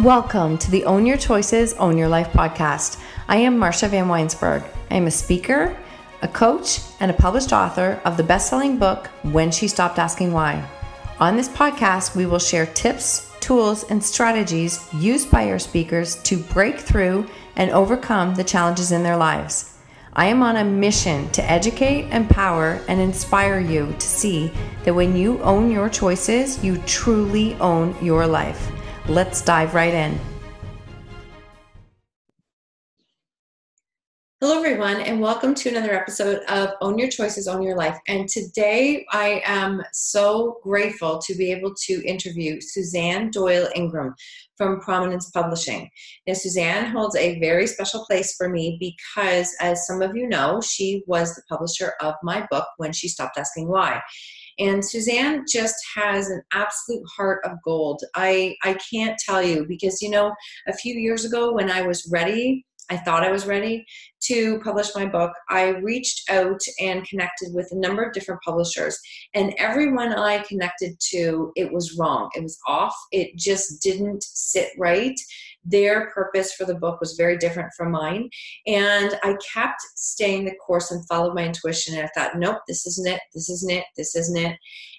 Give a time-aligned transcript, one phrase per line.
[0.00, 2.98] Welcome to the Own Your Choices, Own Your Life podcast.
[3.28, 4.64] I am Marcia Van Weinsberg.
[4.90, 5.76] I am a speaker,
[6.22, 10.32] a coach, and a published author of the best selling book, When She Stopped Asking
[10.32, 10.66] Why.
[11.18, 16.38] On this podcast, we will share tips, tools, and strategies used by our speakers to
[16.38, 17.26] break through
[17.56, 19.76] and overcome the challenges in their lives.
[20.14, 24.50] I am on a mission to educate, empower, and inspire you to see
[24.84, 28.72] that when you own your choices, you truly own your life.
[29.08, 30.20] Let's dive right in.
[34.40, 37.98] Hello, everyone, and welcome to another episode of Own Your Choices, Own Your Life.
[38.08, 44.14] And today I am so grateful to be able to interview Suzanne Doyle Ingram
[44.56, 45.90] from Prominence Publishing.
[46.26, 50.62] Now, Suzanne holds a very special place for me because, as some of you know,
[50.62, 54.00] she was the publisher of my book, When She Stopped Asking Why.
[54.60, 58.02] And Suzanne just has an absolute heart of gold.
[58.14, 60.32] I, I can't tell you because, you know,
[60.68, 63.86] a few years ago when I was ready, I thought I was ready
[64.24, 68.98] to publish my book, I reached out and connected with a number of different publishers.
[69.32, 72.28] And everyone I connected to, it was wrong.
[72.34, 72.94] It was off.
[73.12, 75.18] It just didn't sit right
[75.64, 78.28] their purpose for the book was very different from mine.
[78.66, 81.96] And I kept staying the course and followed my intuition.
[81.96, 84.56] And I thought, nope, this isn't it, this isn't it, this isn't it.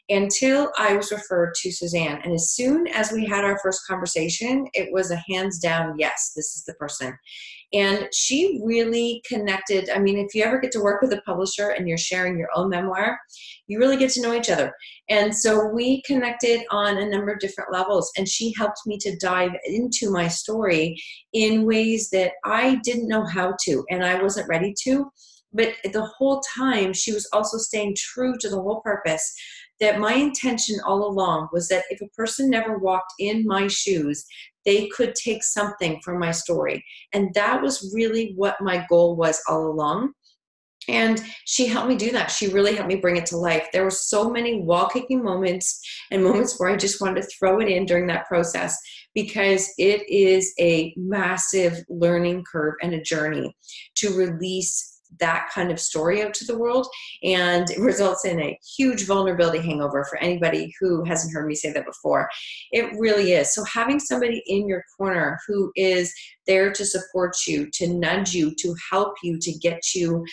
[0.09, 2.22] Until I was referred to Suzanne.
[2.23, 6.34] And as soon as we had our first conversation, it was a hands down yes,
[6.36, 7.18] this is the person.
[7.73, 9.89] And she really connected.
[9.89, 12.50] I mean, if you ever get to work with a publisher and you're sharing your
[12.53, 13.17] own memoir,
[13.67, 14.73] you really get to know each other.
[15.09, 19.16] And so we connected on a number of different levels, and she helped me to
[19.17, 24.50] dive into my story in ways that I didn't know how to, and I wasn't
[24.50, 25.09] ready to.
[25.53, 29.33] But the whole time, she was also staying true to the whole purpose
[29.81, 34.23] that my intention all along was that if a person never walked in my shoes,
[34.66, 36.84] they could take something from my story.
[37.14, 40.14] And that was really what my goal was all along.
[40.88, 42.31] And she helped me do that.
[42.31, 43.68] She really helped me bring it to life.
[43.72, 47.59] There were so many wall kicking moments and moments where I just wanted to throw
[47.59, 48.75] it in during that process
[49.13, 53.56] because it is a massive learning curve and a journey
[53.97, 56.88] to release that kind of story out to the world
[57.23, 61.72] and it results in a huge vulnerability hangover for anybody who hasn't heard me say
[61.72, 62.29] that before.
[62.72, 63.53] It really is.
[63.53, 66.13] So having somebody in your corner who is
[66.47, 70.25] there to support you to nudge you to help you to get you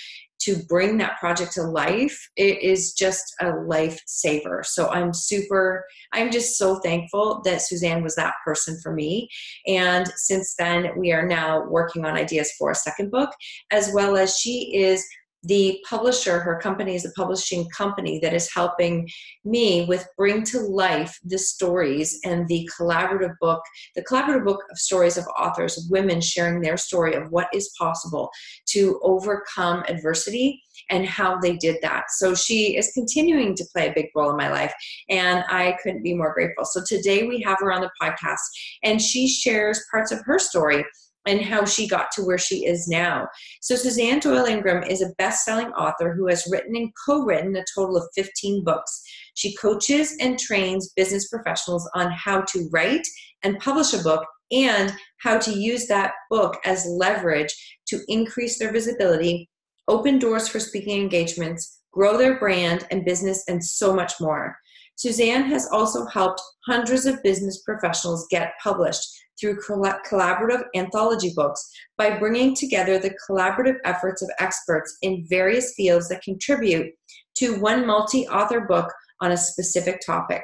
[0.49, 4.65] to bring that project to life it is just a lifesaver.
[4.65, 9.29] So i'm super i'm just so thankful that suzanne was that person for me.
[9.67, 13.31] And since then we are now working on ideas for a second book
[13.71, 15.05] as well as she is
[15.45, 19.09] the publisher, her company is a publishing company that is helping
[19.45, 23.63] me with bring to life the stories and the collaborative book,
[23.95, 28.31] the collaborative book of stories of authors, women sharing their story of what is possible
[28.67, 30.61] to overcome adversity
[30.91, 32.05] and how they did that.
[32.11, 34.73] So she is continuing to play a big role in my life,
[35.09, 36.65] and I couldn't be more grateful.
[36.65, 38.39] So today we have her on the podcast,
[38.83, 40.85] and she shares parts of her story
[41.29, 43.29] and how she got to where she is now.
[43.61, 47.55] So, Suzanne Doyle Ingram is a best selling author who has written and co written
[47.55, 49.03] a total of 15 books.
[49.35, 53.07] She coaches and trains business professionals on how to write
[53.45, 57.55] and publish a book and how to use that book as leverage
[57.89, 59.51] to increase their visibility,
[59.87, 64.57] open doors for speaking engagements, grow their brand and business, and so much more.
[64.99, 69.09] Suzanne has also helped hundreds of business professionals get published
[69.41, 71.65] through collaborative anthology books
[71.97, 76.93] by bringing together the collaborative efforts of experts in various fields that contribute
[77.37, 80.43] to one multi author book on a specific topic.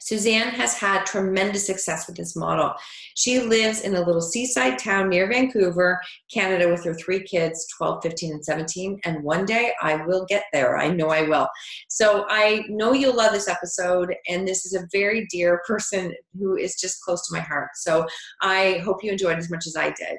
[0.00, 2.74] Suzanne has had tremendous success with this model.
[3.14, 6.00] She lives in a little seaside town near Vancouver,
[6.32, 9.00] Canada, with her three kids 12, 15, and 17.
[9.04, 10.78] And one day I will get there.
[10.78, 11.48] I know I will.
[11.88, 14.14] So I know you'll love this episode.
[14.28, 17.68] And this is a very dear person who is just close to my heart.
[17.74, 18.06] So
[18.40, 20.18] I hope you enjoyed as much as I did.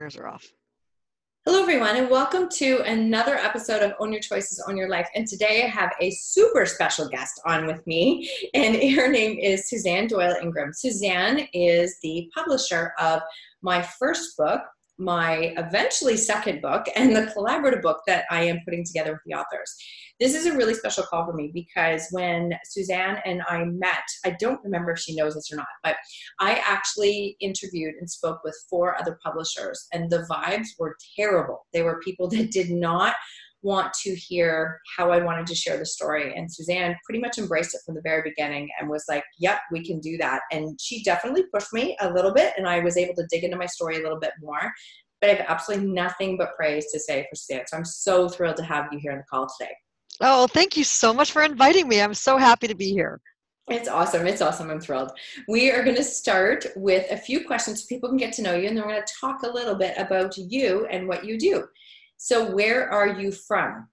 [0.00, 0.46] Ears are off.
[1.44, 5.08] Hello, everyone, and welcome to another episode of Own Your Choices, Own Your Life.
[5.16, 9.68] And today I have a super special guest on with me, and her name is
[9.68, 10.72] Suzanne Doyle Ingram.
[10.72, 13.22] Suzanne is the publisher of
[13.60, 14.60] my first book,
[14.98, 19.34] my eventually second book, and the collaborative book that I am putting together with the
[19.34, 19.74] authors.
[20.20, 24.36] This is a really special call for me because when Suzanne and I met, I
[24.38, 25.96] don't remember if she knows this or not, but
[26.38, 31.66] I actually interviewed and spoke with four other publishers, and the vibes were terrible.
[31.72, 33.14] They were people that did not
[33.62, 36.34] want to hear how I wanted to share the story.
[36.34, 39.84] And Suzanne pretty much embraced it from the very beginning and was like, yep, we
[39.84, 40.42] can do that.
[40.50, 43.56] And she definitely pushed me a little bit, and I was able to dig into
[43.56, 44.72] my story a little bit more.
[45.20, 47.64] But I have absolutely nothing but praise to say for Suzanne.
[47.68, 49.72] So I'm so thrilled to have you here on the call today.
[50.20, 52.02] Oh, thank you so much for inviting me.
[52.02, 53.20] I'm so happy to be here.
[53.70, 54.26] It's awesome.
[54.26, 54.70] It's awesome.
[54.70, 55.12] I'm thrilled.
[55.46, 58.56] We are going to start with a few questions so people can get to know
[58.56, 61.38] you, and then we're going to talk a little bit about you and what you
[61.38, 61.64] do.
[62.24, 63.88] So, where are you from?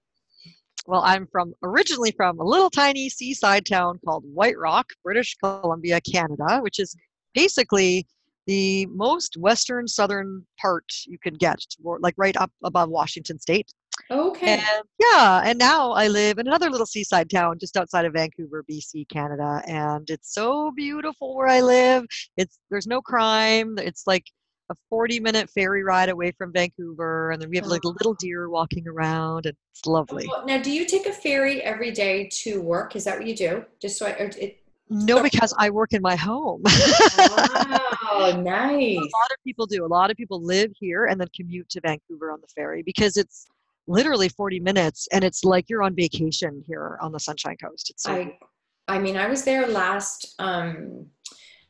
[0.86, 6.00] Well, I'm from originally from a little tiny seaside town called White Rock, British Columbia,
[6.00, 6.94] Canada, which is
[7.34, 8.06] basically
[8.46, 13.74] the most western southern part you can get, like right up above Washington State.
[14.12, 14.58] Okay.
[14.58, 18.64] And yeah, and now I live in another little seaside town just outside of Vancouver,
[18.70, 22.04] BC, Canada, and it's so beautiful where I live.
[22.36, 23.76] It's there's no crime.
[23.76, 24.24] It's like
[24.70, 28.48] a 40 minute ferry ride away from Vancouver, and then we have like little deer
[28.48, 30.30] walking around, and it's lovely.
[30.46, 32.96] Now, do you take a ferry every day to work?
[32.96, 33.64] Is that what you do?
[33.82, 34.58] Just so I, it,
[34.88, 36.62] no, because I work in my home.
[36.66, 38.96] oh, nice.
[38.96, 39.84] A lot of people do.
[39.84, 43.16] A lot of people live here and then commute to Vancouver on the ferry because
[43.16, 43.46] it's
[43.86, 48.04] literally 40 minutes and it's like you're on vacation here on the sunshine coast it's
[48.04, 48.38] so I,
[48.86, 51.06] I mean i was there last um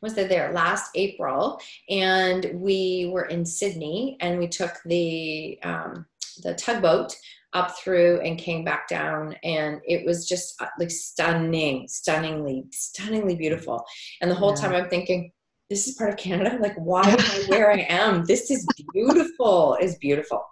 [0.02, 6.06] was there there last april and we were in Sidney and we took the um
[6.42, 7.14] the tugboat
[7.52, 13.34] up through and came back down and it was just uh, like stunning stunningly stunningly
[13.34, 13.84] beautiful.
[14.20, 14.62] And the whole yeah.
[14.62, 15.32] time i'm thinking
[15.68, 16.58] this is part of canada?
[16.60, 18.24] Like why am i where i am?
[18.24, 20.44] This is beautiful is beautiful.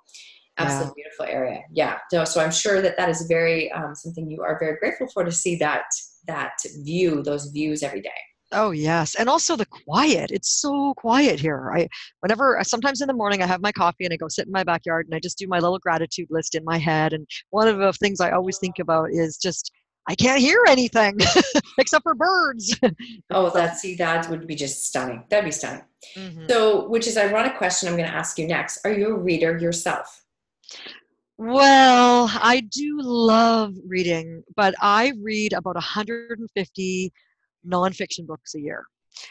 [0.59, 1.05] Absolutely yeah.
[1.05, 1.61] beautiful area.
[1.73, 5.09] Yeah so, so i'm sure that that is very um, something you are very grateful
[5.15, 5.85] for to see that
[6.27, 8.11] that view those views every day
[8.53, 11.87] oh yes and also the quiet it's so quiet here i
[12.21, 14.65] whenever sometimes in the morning i have my coffee and i go sit in my
[14.65, 17.79] backyard and i just do my little gratitude list in my head and one of
[17.79, 19.71] the things i always think about is just
[20.11, 21.19] I can't hear anything
[21.79, 22.75] except for birds.
[23.31, 25.23] oh, that see that would be just stunning.
[25.29, 25.85] That'd be stunning.
[26.17, 26.47] Mm-hmm.
[26.49, 28.85] So, which is ironic question I'm going to ask you next.
[28.87, 30.25] Are you a reader yourself?
[31.37, 37.13] Well, I do love reading, but I read about 150
[37.69, 38.85] nonfiction books a year.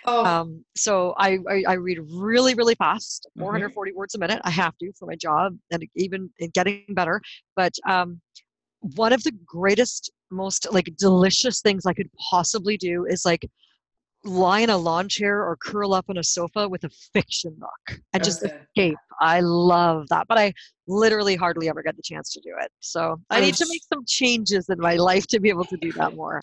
[0.05, 0.25] Oh.
[0.25, 3.97] Um, so I, I, I, read really, really fast, 440 mm-hmm.
[3.97, 4.41] words a minute.
[4.43, 7.21] I have to for my job and even getting better.
[7.55, 8.19] But um,
[8.81, 13.47] one of the greatest, most like delicious things I could possibly do is like
[14.23, 17.99] lie in a lawn chair or curl up on a sofa with a fiction book
[18.13, 18.97] and just escape.
[19.19, 20.27] I love that.
[20.27, 20.53] But I
[20.87, 22.71] literally hardly ever get the chance to do it.
[22.79, 25.91] So I need to make some changes in my life to be able to do
[25.93, 26.41] that more.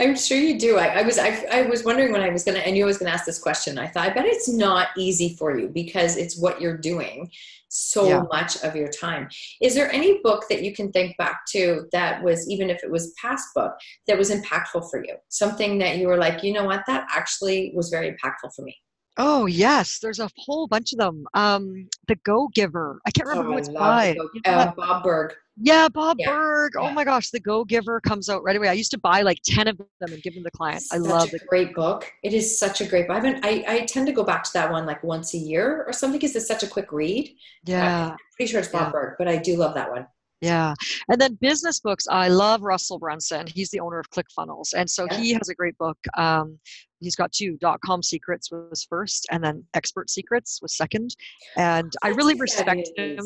[0.00, 0.78] I'm sure you do.
[0.78, 2.98] I, I was I, I was wondering when I was gonna I knew I was
[2.98, 3.78] gonna ask this question.
[3.78, 7.30] I thought I bet it's not easy for you because it's what you're doing
[7.68, 8.24] so yeah.
[8.32, 9.28] much of your time.
[9.60, 12.90] Is there any book that you can think back to that was, even if it
[12.90, 13.74] was past book,
[14.06, 15.16] that was impactful for you?
[15.28, 18.76] Something that you were like, you know what, that actually was very impactful for me.
[19.18, 21.26] Oh yes, there's a whole bunch of them.
[21.34, 23.00] Um, the Go Giver.
[23.04, 24.16] I can't remember oh, who it's by.
[24.44, 25.34] uh, Bob Burg.
[25.60, 26.30] Yeah, Bob yeah.
[26.30, 26.74] Burg.
[26.78, 28.68] Oh my gosh, The Go Giver comes out right away.
[28.68, 30.92] I used to buy like ten of them and give them to clients.
[30.92, 31.42] I love it.
[31.48, 32.10] Great book.
[32.22, 33.16] It is such a great book.
[33.16, 33.44] I haven't.
[33.44, 36.20] I, I tend to go back to that one like once a year or something
[36.20, 37.34] because it's such a quick read.
[37.64, 38.90] Yeah, I'm pretty sure it's Bob yeah.
[38.92, 40.06] Burg, but I do love that one.
[40.40, 40.74] Yeah.
[41.08, 43.46] And then business books, I love Russell Brunson.
[43.48, 44.72] He's the owner of ClickFunnels.
[44.76, 45.18] And so yeah.
[45.18, 45.98] he has a great book.
[46.16, 46.58] Um,
[47.00, 51.16] he's got two dot com secrets was first and then expert secrets was second.
[51.56, 53.18] And I really respect him.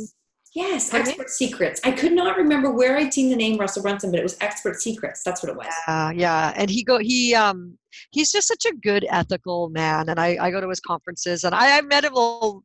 [0.55, 1.81] Yes, Expert Secrets.
[1.83, 4.83] I could not remember where I'd seen the name Russell Brunson, but it was Expert
[4.83, 5.23] Secrets.
[5.25, 5.67] That's what it was.
[5.89, 6.53] Yeah, yeah.
[6.57, 7.79] And he go he um
[8.11, 10.09] he's just such a good ethical man.
[10.09, 12.13] And I, I go to his conferences and I, I met him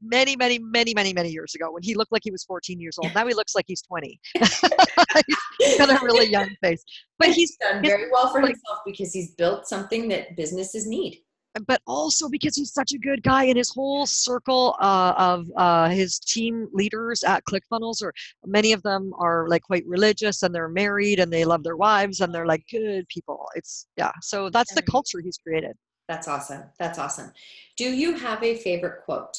[0.01, 2.98] many, many, many, many, many years ago when he looked like he was 14 years
[3.01, 3.13] old.
[3.13, 4.20] Now he looks like he's 20.
[4.34, 6.84] he's got a really young face.
[7.20, 11.22] But he's done very well for himself because he's built something that businesses need
[11.65, 15.89] but also because he's such a good guy and his whole circle uh, of uh,
[15.89, 18.13] his team leaders at ClickFunnels, or
[18.45, 22.21] many of them are like quite religious and they're married and they love their wives
[22.21, 23.47] and they're like good people.
[23.55, 24.11] It's yeah.
[24.21, 25.75] So that's the culture he's created.
[26.07, 26.63] That's awesome.
[26.79, 27.31] That's awesome.
[27.75, 29.37] Do you have a favorite quote?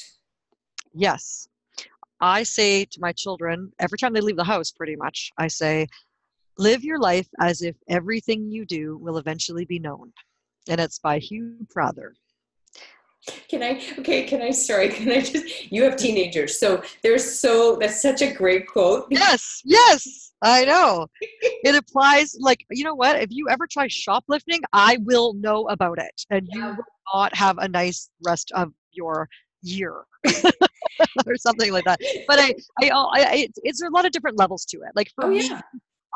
[0.95, 1.49] Yes.
[2.21, 5.87] I say to my children every time they leave the house, pretty much, I say,
[6.59, 10.13] live your life as if everything you do will eventually be known
[10.69, 12.15] and it's by Hugh Prather.
[13.49, 16.59] Can I, okay, can I, sorry, can I just, you have teenagers.
[16.59, 19.07] So there's so, that's such a great quote.
[19.11, 21.07] Yes, yes, I know.
[21.21, 23.21] it applies like, you know what?
[23.21, 26.57] If you ever try shoplifting, I will know about it and yeah.
[26.57, 26.85] you will
[27.15, 29.29] not have a nice rest of your
[29.63, 30.05] year.
[31.27, 32.01] or something like that.
[32.27, 34.91] But I, I, I it's, it's a lot of different levels to it.
[34.95, 35.61] Like for oh, me, yeah.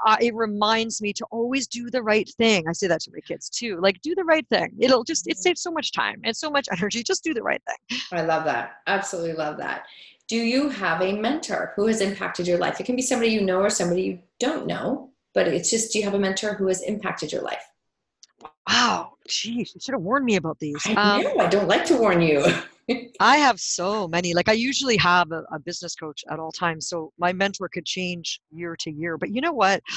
[0.04, 2.64] Uh, it reminds me to always do the right thing.
[2.68, 3.78] I say that to my kids too.
[3.80, 4.74] Like do the right thing.
[4.78, 5.40] It'll just it mm-hmm.
[5.40, 7.02] saves so much time and so much energy.
[7.02, 7.98] Just do the right thing.
[8.12, 8.78] I love that.
[8.86, 9.86] Absolutely love that.
[10.28, 12.80] Do you have a mentor who has impacted your life?
[12.80, 15.98] It can be somebody you know or somebody you don't know, but it's just do
[15.98, 17.64] you have a mentor who has impacted your life?
[18.68, 20.80] Wow, geez, you should have warned me about these.
[20.86, 22.44] I um, know, I don't like to warn you.
[23.20, 24.34] I have so many.
[24.34, 27.86] Like I usually have a, a, business coach at all times, so my mentor could
[27.86, 29.16] change year to year.
[29.18, 29.82] But you know what?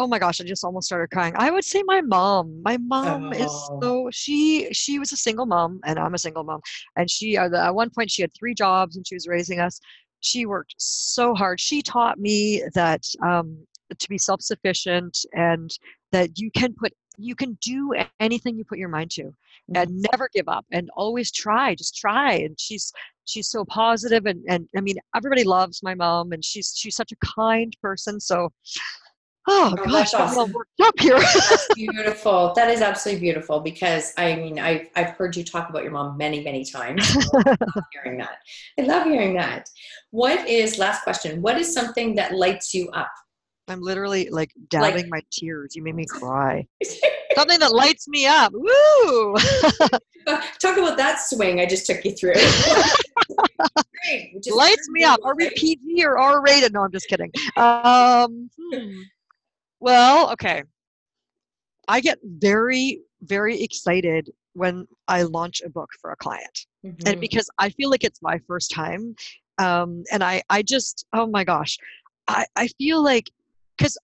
[0.00, 1.34] Oh my gosh, I just almost started crying.
[1.36, 2.62] I would say my mom.
[2.62, 3.36] My mom oh.
[3.36, 3.50] is
[3.82, 6.60] so she she was a single mom, and I'm a single mom.
[6.94, 9.80] And she uh, at one point she had three jobs and she was raising us.
[10.20, 11.58] She worked so hard.
[11.58, 13.58] She taught me that um,
[13.98, 15.68] to be self sufficient and
[16.12, 19.34] that you can put you can do anything you put your mind to
[19.74, 20.00] and mm-hmm.
[20.12, 22.92] never give up and always try just try and she's
[23.24, 27.12] she's so positive and and i mean everybody loves my mom and she's she's such
[27.12, 28.48] a kind person so
[29.48, 30.52] oh, oh gosh i'm awesome.
[30.52, 31.18] worked up here.
[31.18, 32.52] That's beautiful.
[32.54, 36.16] That is absolutely beautiful because i mean i've, I've heard you talk about your mom
[36.16, 37.16] many many times.
[37.34, 38.38] I love hearing that.
[38.78, 39.68] I love hearing that.
[40.10, 43.10] What is last question what is something that lights you up
[43.68, 45.76] I'm literally like dabbing like, my tears.
[45.76, 46.66] You made me cry.
[47.34, 48.52] Something that lights me up.
[48.54, 49.36] Woo!
[50.60, 52.34] Talk about that swing I just took you through.
[54.50, 55.20] lights me up.
[55.24, 56.72] Are we PG or R rated?
[56.72, 57.30] No, I'm just kidding.
[57.56, 59.02] Um, hmm.
[59.80, 60.64] Well, okay.
[61.86, 67.06] I get very, very excited when I launch a book for a client, mm-hmm.
[67.06, 69.14] and because I feel like it's my first time,
[69.58, 71.78] um, and I, I just, oh my gosh,
[72.26, 73.30] I, I feel like
[73.78, 73.96] because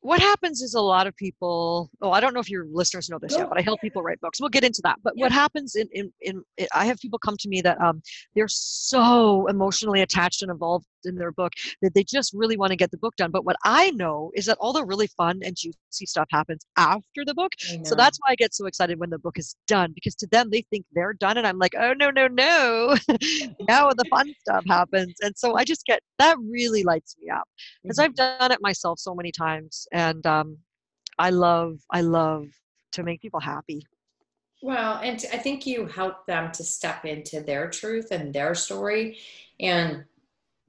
[0.00, 3.18] what happens is a lot of people oh i don't know if your listeners know
[3.18, 4.40] this yet but i help people write books.
[4.40, 4.98] We'll get into that.
[5.02, 5.24] But yeah.
[5.24, 6.42] what happens in, in in
[6.74, 8.02] i have people come to me that um
[8.34, 12.76] they're so emotionally attached and involved in their book that they just really want to
[12.76, 15.56] get the book done but what i know is that all the really fun and
[15.56, 17.52] juicy stuff happens after the book
[17.84, 20.48] so that's why i get so excited when the book is done because to them
[20.50, 22.96] they think they're done and i'm like oh no no no
[23.68, 27.44] now the fun stuff happens and so i just get that really lights me up
[27.82, 28.06] because mm-hmm.
[28.06, 30.58] i've done it myself so many times and um,
[31.18, 32.48] I love I love
[32.92, 33.86] to make people happy.
[34.62, 39.18] Well, and I think you help them to step into their truth and their story,
[39.60, 40.04] and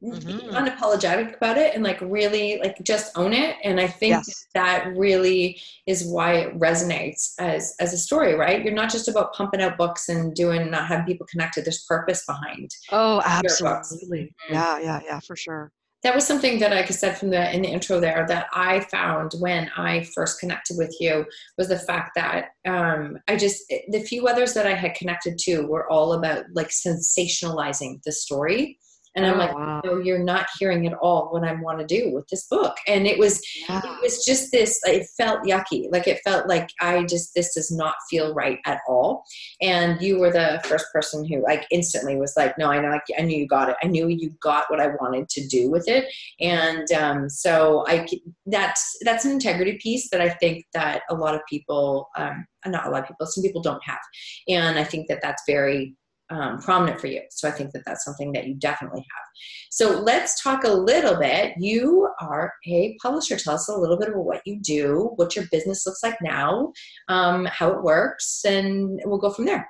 [0.03, 0.55] mm-hmm.
[0.55, 3.55] unapologetic about it, and like really like just own it.
[3.63, 4.47] And I think yes.
[4.53, 8.63] that really is why it resonates as as a story, right?
[8.63, 11.65] You're not just about pumping out books and doing not having people connected.
[11.65, 12.69] There's purpose behind.
[12.91, 14.33] Oh, absolutely.
[14.49, 14.53] Mm-hmm.
[14.53, 15.71] Yeah, yeah, yeah, for sure
[16.03, 18.81] that was something that like I said from the in the intro there that I
[18.81, 21.25] found when I first connected with you
[21.57, 25.61] was the fact that um, I just the few others that I had connected to
[25.63, 28.77] were all about like sensationalizing the story
[29.15, 29.81] and i'm oh, like wow.
[29.83, 32.75] no you're not hearing at all what i want to do with this book.
[32.87, 33.81] And it was yeah.
[33.83, 35.87] it was just this it felt yucky.
[35.91, 39.23] Like it felt like i just this does not feel right at all.
[39.61, 43.21] And you were the first person who like instantly was like no i know i
[43.21, 43.75] knew you got it.
[43.83, 46.05] I knew you got what i wanted to do with it.
[46.39, 48.05] And um, so i
[48.45, 52.87] that's that's an integrity piece that i think that a lot of people um, not
[52.87, 53.99] a lot of people some people don't have.
[54.47, 55.95] And i think that that's very
[56.33, 57.21] um, prominent for you.
[57.29, 59.27] So I think that that's something that you definitely have.
[59.69, 61.53] So let's talk a little bit.
[61.57, 63.37] You are a publisher.
[63.37, 66.73] Tell us a little bit about what you do, what your business looks like now,
[67.07, 69.67] um, how it works, and we'll go from there.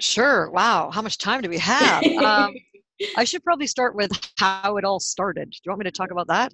[0.00, 0.50] Sure.
[0.50, 0.90] Wow.
[0.90, 2.02] How much time do we have?
[2.04, 2.54] Um,
[3.16, 5.50] I should probably start with how it all started.
[5.50, 6.52] Do you want me to talk about that?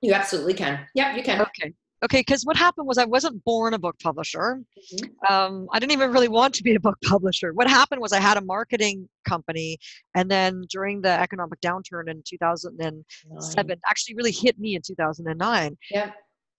[0.00, 0.80] You absolutely can.
[0.94, 1.40] Yeah, you can.
[1.40, 1.72] Okay.
[2.04, 4.60] Okay, because what happened was I wasn't born a book publisher.
[4.94, 5.32] Mm-hmm.
[5.32, 7.52] Um, I didn't even really want to be a book publisher.
[7.54, 9.78] What happened was I had a marketing company,
[10.14, 13.78] and then during the economic downturn in 2007, Nine.
[13.88, 15.78] actually really hit me in 2009.
[15.90, 16.10] Yeah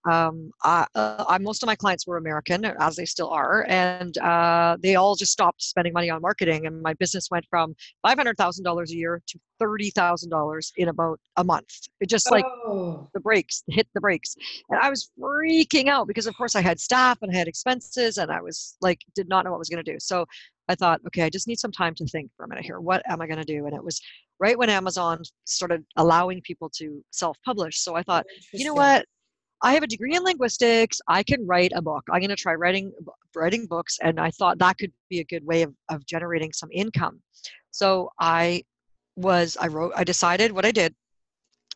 [0.10, 4.18] um, I, uh, I, most of my clients were American, as they still are, and
[4.20, 6.66] uh, they all just stopped spending money on marketing.
[6.66, 10.72] And my business went from five hundred thousand dollars a year to thirty thousand dollars
[10.78, 11.74] in about a month.
[12.00, 13.10] It just like oh.
[13.14, 14.36] the brakes hit the brakes,
[14.70, 18.18] and I was freaking out because, of course, I had staff and I had expenses,
[18.18, 20.00] and I was like, did not know what I was going to do.
[20.00, 20.26] So
[20.68, 22.80] I thought, okay, I just need some time to think for a minute here.
[22.80, 23.66] What am I going to do?
[23.68, 24.02] And it was
[24.40, 27.80] right when Amazon started allowing people to self-publish.
[27.80, 29.06] So I thought, you know what?
[29.66, 31.02] I have a degree in linguistics.
[31.08, 32.04] I can write a book.
[32.12, 32.94] I'm going to try writing
[33.36, 36.70] writing books, and I thought that could be a good way of, of generating some
[36.72, 37.20] income.
[37.72, 38.64] So I
[39.16, 40.94] was I wrote I decided what I did,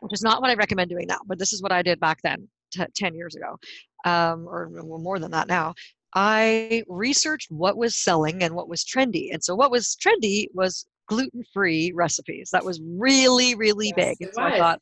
[0.02, 2.20] which is not what I recommend doing now, but this is what I did back
[2.22, 3.58] then, t- ten years ago,
[4.06, 5.74] um, or more than that now.
[6.14, 10.86] I researched what was selling and what was trendy, and so what was trendy was
[11.08, 12.52] gluten-free recipes.
[12.52, 14.18] That was really, really Yes, big.
[14.22, 14.80] And so I thought,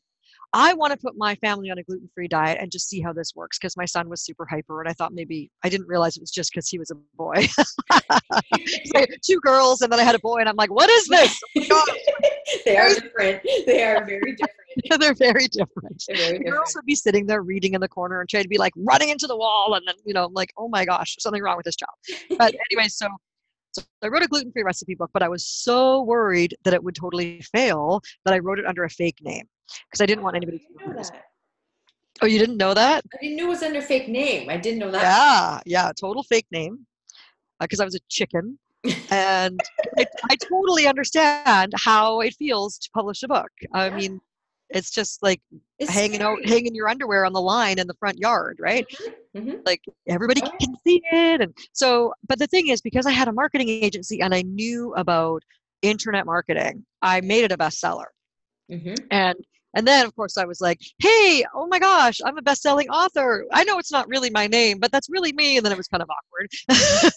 [0.54, 3.34] I want to put my family on a gluten-free diet and just see how this
[3.36, 6.20] works because my son was super hyper and I thought maybe I didn't realize it
[6.22, 7.48] was just because he was a boy.
[8.86, 11.40] So, two girls and then I had a boy and I'm like, what is this?
[11.70, 11.84] Oh
[12.64, 13.42] they are different.
[13.66, 15.00] They are very different.
[15.00, 16.02] They're very different.
[16.06, 16.50] They're very different.
[16.50, 19.10] girls would be sitting there reading in the corner and trying to be like running
[19.10, 21.56] into the wall and then you know I'm like oh my gosh there's something wrong
[21.56, 23.08] with this child but anyway so
[23.72, 26.94] so I wrote a gluten-free recipe book but I was so worried that it would
[26.94, 29.46] totally fail that I wrote it under a fake name
[29.90, 31.22] because I didn't want anybody to know that.
[32.22, 33.04] Oh you didn't know that?
[33.14, 34.48] I didn't know it was under fake name.
[34.48, 35.02] I didn't know that.
[35.02, 36.86] Yeah, yeah, total fake name
[37.60, 38.58] because I was a chicken
[39.10, 39.60] and
[39.98, 43.50] I, I totally understand how it feels to publish a book.
[43.72, 43.94] I Yeah.
[43.94, 44.20] mean
[44.70, 45.40] it's just like
[45.78, 48.86] It's hanging out hanging your underwear on the line in the front yard, right?
[49.36, 49.60] Mhm.
[49.66, 50.66] like everybody Oh, yeah.
[50.66, 54.20] can see it and so but the thing is because i had a marketing agency
[54.22, 55.42] and i knew about
[55.82, 58.06] internet marketing i made it a bestseller
[58.72, 58.96] Mhm.
[59.10, 59.36] and
[59.74, 63.44] and then of course i was like hey oh my gosh i'm a best-selling author
[63.52, 65.88] i know it's not really my name but that's really me and then it was
[65.88, 66.48] kind of awkward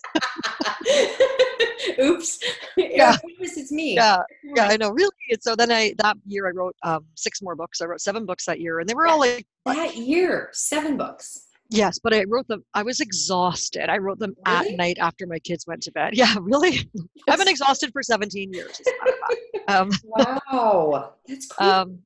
[2.01, 2.39] Oops.
[2.77, 3.15] Yeah.
[3.41, 3.96] Oops, it's me.
[3.96, 4.17] yeah
[4.55, 7.55] yeah i know really and so then i that year i wrote um, six more
[7.55, 10.98] books i wrote seven books that year and they were all like That year, seven
[10.98, 11.48] books.
[11.70, 14.70] yes but i wrote them i was exhausted i wrote them Really?
[14.72, 16.89] at night after my kids went to bed yeah really
[17.29, 19.70] i've been exhausted for 17 years as a matter of fact.
[19.70, 21.13] um, Wow.
[21.27, 21.67] That's cool.
[21.67, 22.00] um,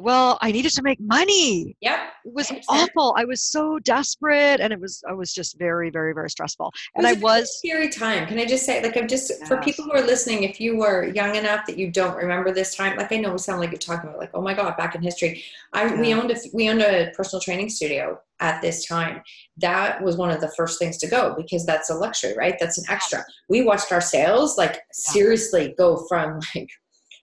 [0.00, 2.12] well i needed to make money yep.
[2.24, 6.12] it was awful i was so desperate and it was i was just very very
[6.12, 8.26] very stressful and It i was scary time.
[8.26, 11.04] Can I just say, like, I'm just for people who are listening, if you were
[11.08, 13.78] young enough that you don't remember this time, like I know we sound like you're
[13.78, 15.44] talking about, like, oh my god, back in history.
[15.72, 19.22] I we owned a we owned a personal training studio at this time.
[19.58, 22.56] That was one of the first things to go because that's a luxury, right?
[22.58, 23.24] That's an extra.
[23.48, 26.70] We watched our sales like seriously go from like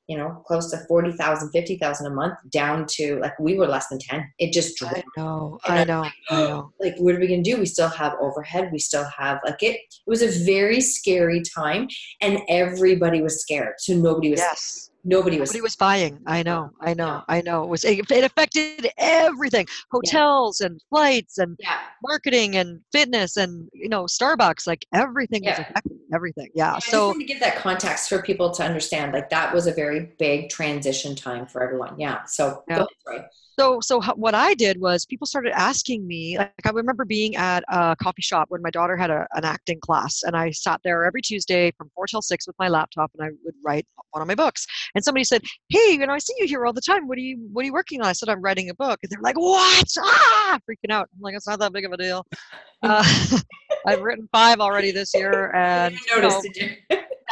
[0.08, 4.00] you know close to 40,000 50,000 a month down to like we were less than
[4.00, 5.08] 10 it just i dropped.
[5.18, 6.72] know i I'm know i know.
[6.80, 7.58] like what are we gonna do?
[7.58, 11.88] We still have overhead we still have like it it was a very scary time
[12.22, 16.20] and everybody was scared so nobody was yes nobody was Nobody was buying.
[16.26, 17.64] I know, I know, I know.
[17.64, 23.68] It was it it affected everything: hotels and flights and yeah marketing and fitness and
[23.74, 24.68] you know Starbucks.
[24.68, 25.66] Like everything was Yeah.
[25.70, 25.98] affected.
[26.14, 26.50] Everything.
[26.54, 26.78] Yeah.
[26.80, 30.50] So to give that context for people to understand like that was a very big
[30.50, 32.86] transition time for everyone yeah so Yeah.
[33.06, 33.24] go.
[33.60, 36.38] So so what I did was people started asking me.
[36.38, 39.80] Like I remember being at a coffee shop when my daughter had a, an acting
[39.80, 43.28] class, and I sat there every Tuesday from four till six with my laptop, and
[43.28, 44.66] I would write one of my books.
[44.96, 47.08] And somebody said, "Hey, you know, I see you here all the time.
[47.08, 49.12] What are you What are you working on?" I said, "I'm writing a book." And
[49.12, 51.10] they're like, "What?" Ah, freaking out.
[51.16, 52.26] I'm like, "It's not that big of a deal."
[52.84, 53.04] Uh,
[53.88, 56.42] I've written five already this year, and you know,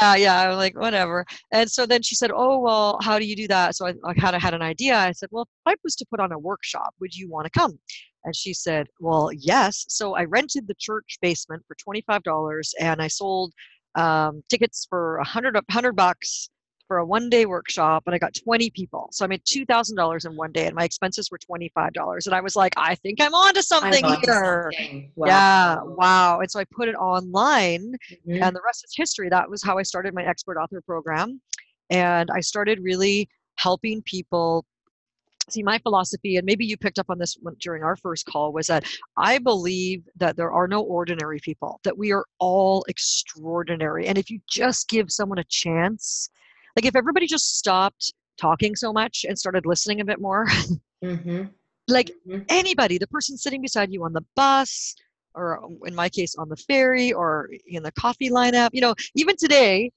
[0.02, 0.50] yeah, yeah.
[0.50, 1.26] I'm like, whatever.
[1.52, 4.14] And so then she said, "Oh, well, how do you do that?" So I, I
[4.14, 4.98] kind of had an idea.
[4.98, 7.60] I said, "Well, if I was to put on a workshop, would you want to
[7.60, 7.80] come?"
[8.24, 12.74] And she said, "Well, yes." So I rented the church basement for twenty five dollars,
[12.80, 13.54] and I sold
[13.96, 16.50] um, tickets for a hundred hundred bucks
[16.88, 19.10] for a one day workshop, and I got twenty people.
[19.12, 21.94] So I made two thousand dollars in one day, and my expenses were twenty five
[21.94, 22.28] dollars.
[22.28, 25.12] And I was like, "I think I'm onto something I'm here." something.
[25.26, 26.40] Yeah, wow.
[26.40, 27.96] And so I put it online
[28.28, 28.42] Mhm.
[28.42, 29.30] and the rest is history.
[29.30, 31.42] That was how I started my expert author program.
[31.90, 34.66] And I started really helping people
[35.50, 36.38] see my philosophy.
[36.38, 38.84] And maybe you picked up on this during our first call was that
[39.18, 44.08] I believe that there are no ordinary people, that we are all extraordinary.
[44.08, 46.30] And if you just give someone a chance,
[46.76, 50.46] like if everybody just stopped talking so much and started listening a bit more,
[51.04, 51.50] Mhm.
[51.88, 52.46] like Mhm.
[52.50, 54.96] anybody, the person sitting beside you on the bus,
[55.36, 58.70] or in my case on the ferry, or in the coffee lineup.
[58.74, 59.92] You know, even today,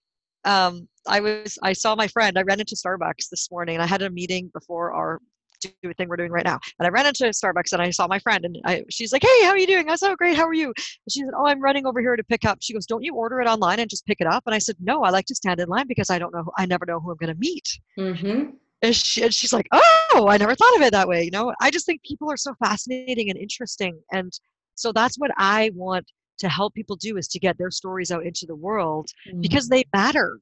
[0.44, 2.38] um, I was I saw my friend.
[2.38, 5.20] I ran into Starbucks this morning, and I had a meeting before our
[5.60, 6.58] do a thing we're doing right now.
[6.78, 9.44] And I ran into Starbucks, and I saw my friend, and I, she's like, "Hey,
[9.44, 10.36] how are you doing?" I said, "Oh, great.
[10.36, 12.72] How are you?" And she said, "Oh, I'm running over here to pick up." She
[12.72, 15.02] goes, "Don't you order it online and just pick it up?" And I said, "No,
[15.02, 16.50] I like to stand in line because I don't know.
[16.56, 18.54] I never know who I'm going to meet." Mhm.
[18.82, 21.24] And, she, and she's like, oh, I never thought of it that way.
[21.24, 24.00] You know, I just think people are so fascinating and interesting.
[24.12, 24.32] And
[24.76, 26.06] so that's what I want
[26.38, 29.08] to help people do is to get their stories out into the world
[29.40, 30.38] because they matter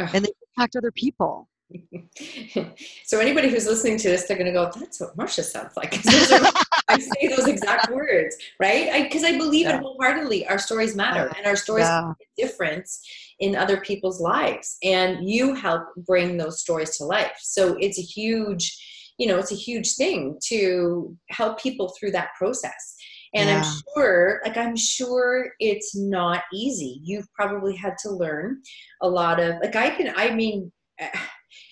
[0.00, 0.08] Ugh.
[0.14, 1.46] and they impact other people.
[3.04, 5.94] so anybody who's listening to this, they're going to go, "That's what Marcia sounds like."
[6.32, 6.52] are-
[6.90, 9.02] I say those exact words, right?
[9.04, 9.76] Because I, believe Yeah.
[9.76, 10.46] it wholeheartedly.
[10.48, 12.12] Our stories matter, and our stories Yeah.
[12.18, 13.00] make a difference
[13.40, 17.36] in other people's lives, and you help bring those stories to life.
[17.40, 18.76] So it's a huge,
[19.18, 22.94] you know, it's a huge thing to help people through that process.
[23.34, 23.58] And Yeah.
[23.62, 27.00] I'm sure, like, I'm sure it's not easy.
[27.04, 28.62] You've probably had to learn
[29.02, 30.72] a lot of, like, I can, I mean,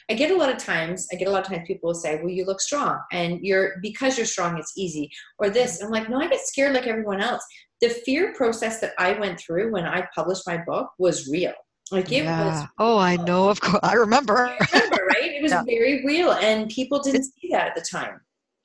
[0.09, 2.17] I get a lot of times, I get a lot of times people will say,
[2.17, 5.83] well, you look strong and you're, because you're strong, it's easy or this.
[5.83, 7.45] I'm like, no, I get scared like everyone else.
[7.81, 11.53] The fear process that I went through when I published my book was real.
[11.91, 12.45] Like it yeah.
[12.45, 12.69] was.
[12.79, 13.49] Oh, I know.
[13.49, 13.81] Of course.
[13.83, 14.49] I remember.
[14.49, 15.33] I remember, right?
[15.33, 15.63] It was yeah.
[15.65, 16.33] very real.
[16.33, 18.21] And people didn't see that at the time.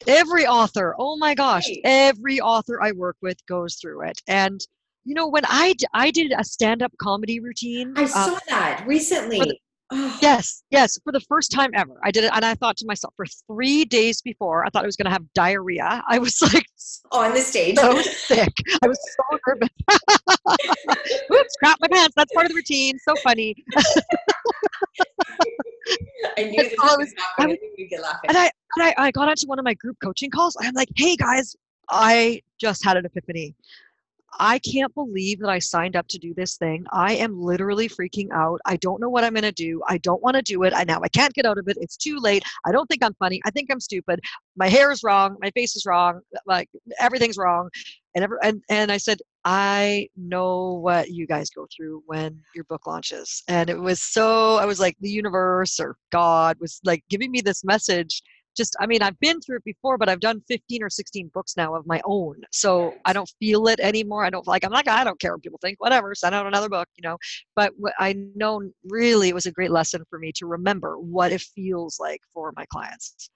[0.08, 1.80] Every author, oh my gosh, right.
[1.84, 4.19] every author I work with goes through it.
[4.27, 4.60] And
[5.04, 8.84] you know, when I, I did a stand up comedy routine, I uh, saw that
[8.88, 9.62] recently.
[10.21, 11.99] Yes, yes, for the first time ever.
[12.04, 14.86] I did it and I thought to myself, for three days before, I thought I
[14.86, 16.01] was going to have diarrhea.
[16.10, 16.65] I was like,
[17.12, 17.77] on the stage.
[17.77, 18.54] So sick.
[18.84, 19.69] I was so nervous.
[21.34, 22.13] Oops, crap my pants.
[22.15, 22.97] That's part of the routine.
[22.99, 23.56] So funny.
[26.38, 27.58] I knew this was, was happening.
[27.77, 28.30] You get laughing.
[28.30, 30.56] And I, and I, I got onto one of my group coaching calls.
[30.62, 31.56] I'm like, hey guys,
[31.89, 33.56] I just had an epiphany.
[34.39, 36.86] I can't believe that I signed up to do this thing.
[36.91, 38.62] I am literally freaking out.
[38.65, 39.82] I don't know what I'm going to do.
[39.88, 40.74] I don't want to do it.
[40.74, 41.78] I now I can't get out of it.
[41.82, 42.44] It's too late.
[42.65, 43.41] I don't think I'm funny.
[43.46, 44.20] I think I'm stupid.
[44.56, 45.38] My hair is wrong.
[45.41, 46.22] My face is wrong.
[46.46, 47.70] Like everything's wrong.
[48.15, 52.65] And ever and and I said, I know what you guys go through when your
[52.65, 53.44] book launches.
[53.48, 57.41] And it was so I was like the universe or God was like giving me
[57.41, 58.22] this message
[58.55, 61.55] just i mean i've been through it before but i've done 15 or 16 books
[61.57, 62.35] now of my own.
[62.51, 64.25] So i don't feel it anymore.
[64.25, 66.69] I don't like i'm like i don't care what people think whatever send out another
[66.69, 67.17] book you know.
[67.55, 71.41] But i know really it was a great lesson for me to remember what it
[71.41, 73.29] feels like for my clients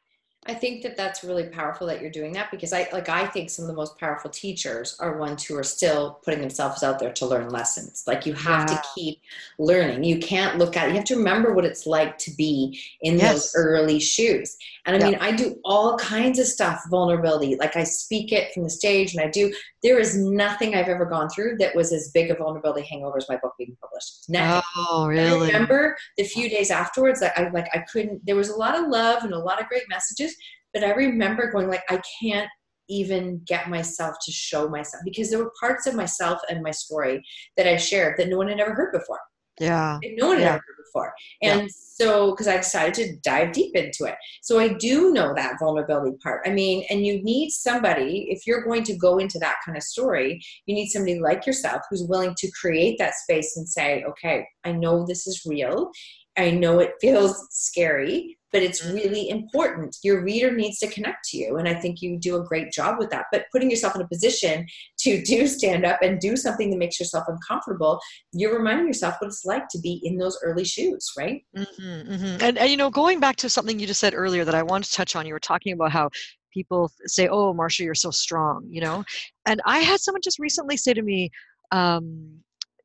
[0.48, 3.50] I think that that's really powerful that you're doing that because I like I think
[3.50, 7.12] some of the most powerful teachers are ones who are still putting themselves out there
[7.14, 8.04] to learn lessons.
[8.06, 8.76] Like you have yeah.
[8.76, 9.22] to keep
[9.58, 10.04] learning.
[10.04, 10.90] You can't look at.
[10.90, 13.34] You have to remember what it's like to be in yes.
[13.34, 14.56] those early shoes.
[14.86, 15.06] And I yeah.
[15.12, 17.56] mean, I do all kinds of stuff, vulnerability.
[17.56, 19.52] Like I speak it from the stage and I do
[19.86, 23.30] there is nothing I've ever gone through that was as big a vulnerability hangover as
[23.30, 24.26] my book being published.
[24.28, 24.64] Nothing.
[24.76, 25.50] Oh, really?
[25.50, 28.78] I remember the few days afterwards that I like I couldn't there was a lot
[28.78, 30.36] of love and a lot of great messages
[30.76, 32.50] but I remember going like, I can't
[32.90, 37.24] even get myself to show myself because there were parts of myself and my story
[37.56, 39.20] that I shared that no one had ever heard before.
[39.60, 40.00] Yeah.
[40.18, 40.50] No one had yeah.
[40.50, 41.14] ever heard before.
[41.42, 41.68] And yeah.
[41.72, 44.16] so, because I decided to dive deep into it.
[44.42, 46.42] So I do know that vulnerability part.
[46.46, 49.84] I mean, and you need somebody, if you're going to go into that kind of
[49.84, 54.46] story, you need somebody like yourself who's willing to create that space and say, okay,
[54.64, 55.92] I know this is real.
[56.38, 59.98] I know it feels scary, but it's really important.
[60.02, 61.58] Your reader needs to connect to you.
[61.58, 63.26] And I think you do a great job with that.
[63.30, 64.66] But putting yourself in a position
[65.00, 68.00] to do stand up and do something that makes yourself uncomfortable,
[68.32, 71.44] you're reminding yourself what it's like to be in those early shoes, right?
[71.58, 72.46] Mm-hmm, mm-hmm.
[72.46, 74.86] And, and, you know, going back to something you just said earlier that I wanted
[74.86, 76.10] to touch on, you were talking about how
[76.54, 79.04] people say, oh, Marsha, you're so strong, you know?
[79.46, 81.30] And I had someone just recently say to me,
[81.74, 82.40] um,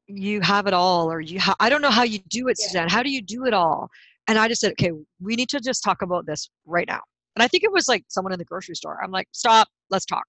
[0.08, 2.88] you have it all or you ha- i don't know how you do it suzanne
[2.88, 3.88] how do you do it all
[4.30, 7.00] and I just said, okay, we need to just talk about this right now.
[7.34, 9.02] And I think it was like someone in the grocery store.
[9.02, 10.24] I'm like, stop, let's talk.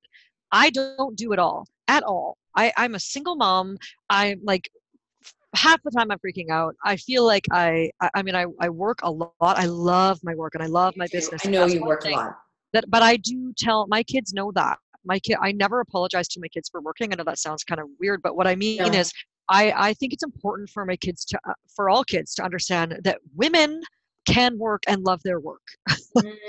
[0.51, 2.35] I don't do it all at all.
[2.57, 3.77] I, I'm a single mom.
[4.09, 4.67] I'm like
[5.53, 6.75] half the time I'm freaking out.
[6.83, 9.31] I feel like I, I, I mean, I, I work a lot.
[9.39, 11.45] I love my work and I love my business.
[11.45, 12.37] I know you work a lot.
[12.73, 15.37] That, but I do tell my kids know that my kid.
[15.41, 17.11] I never apologize to my kids for working.
[17.11, 18.85] I know that sounds kind of weird, but what I mean no.
[18.85, 19.11] is
[19.49, 22.99] I, I think it's important for my kids to, uh, for all kids to understand
[23.03, 23.81] that women
[24.27, 25.61] can work and love their work.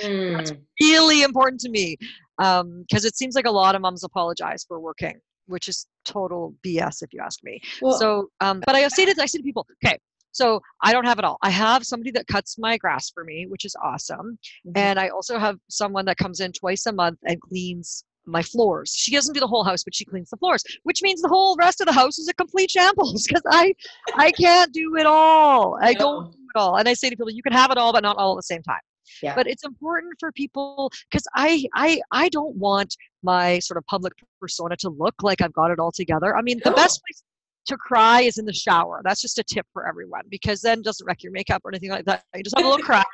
[0.02, 0.37] Mm.
[0.37, 1.96] That's really important to me
[2.37, 6.57] because um, it seems like a lot of moms apologize for working, which is total
[6.66, 7.61] BS if you ask me.
[7.81, 9.98] Well, so, um, but I say to I say to people, okay,
[10.33, 11.38] so I don't have it all.
[11.42, 14.72] I have somebody that cuts my grass for me, which is awesome, mm-hmm.
[14.76, 18.94] and I also have someone that comes in twice a month and cleans my floors.
[18.96, 21.56] She doesn't do the whole house, but she cleans the floors, which means the whole
[21.56, 23.74] rest of the house is a complete shambles because I
[24.14, 25.78] I can't do it all.
[25.80, 26.76] I don't do it all.
[26.76, 28.42] And I say to people, you can have it all, but not all at the
[28.42, 28.80] same time.
[29.22, 29.35] Yeah.
[29.35, 34.12] But it's important for people because I I I don't want my sort of public
[34.40, 36.37] persona to look like I've got it all together.
[36.37, 37.22] I mean, the best place
[37.66, 39.00] to cry is in the shower.
[39.04, 42.04] That's just a tip for everyone because then doesn't wreck your makeup or anything like
[42.06, 42.24] that.
[42.35, 43.04] You just have a little cry.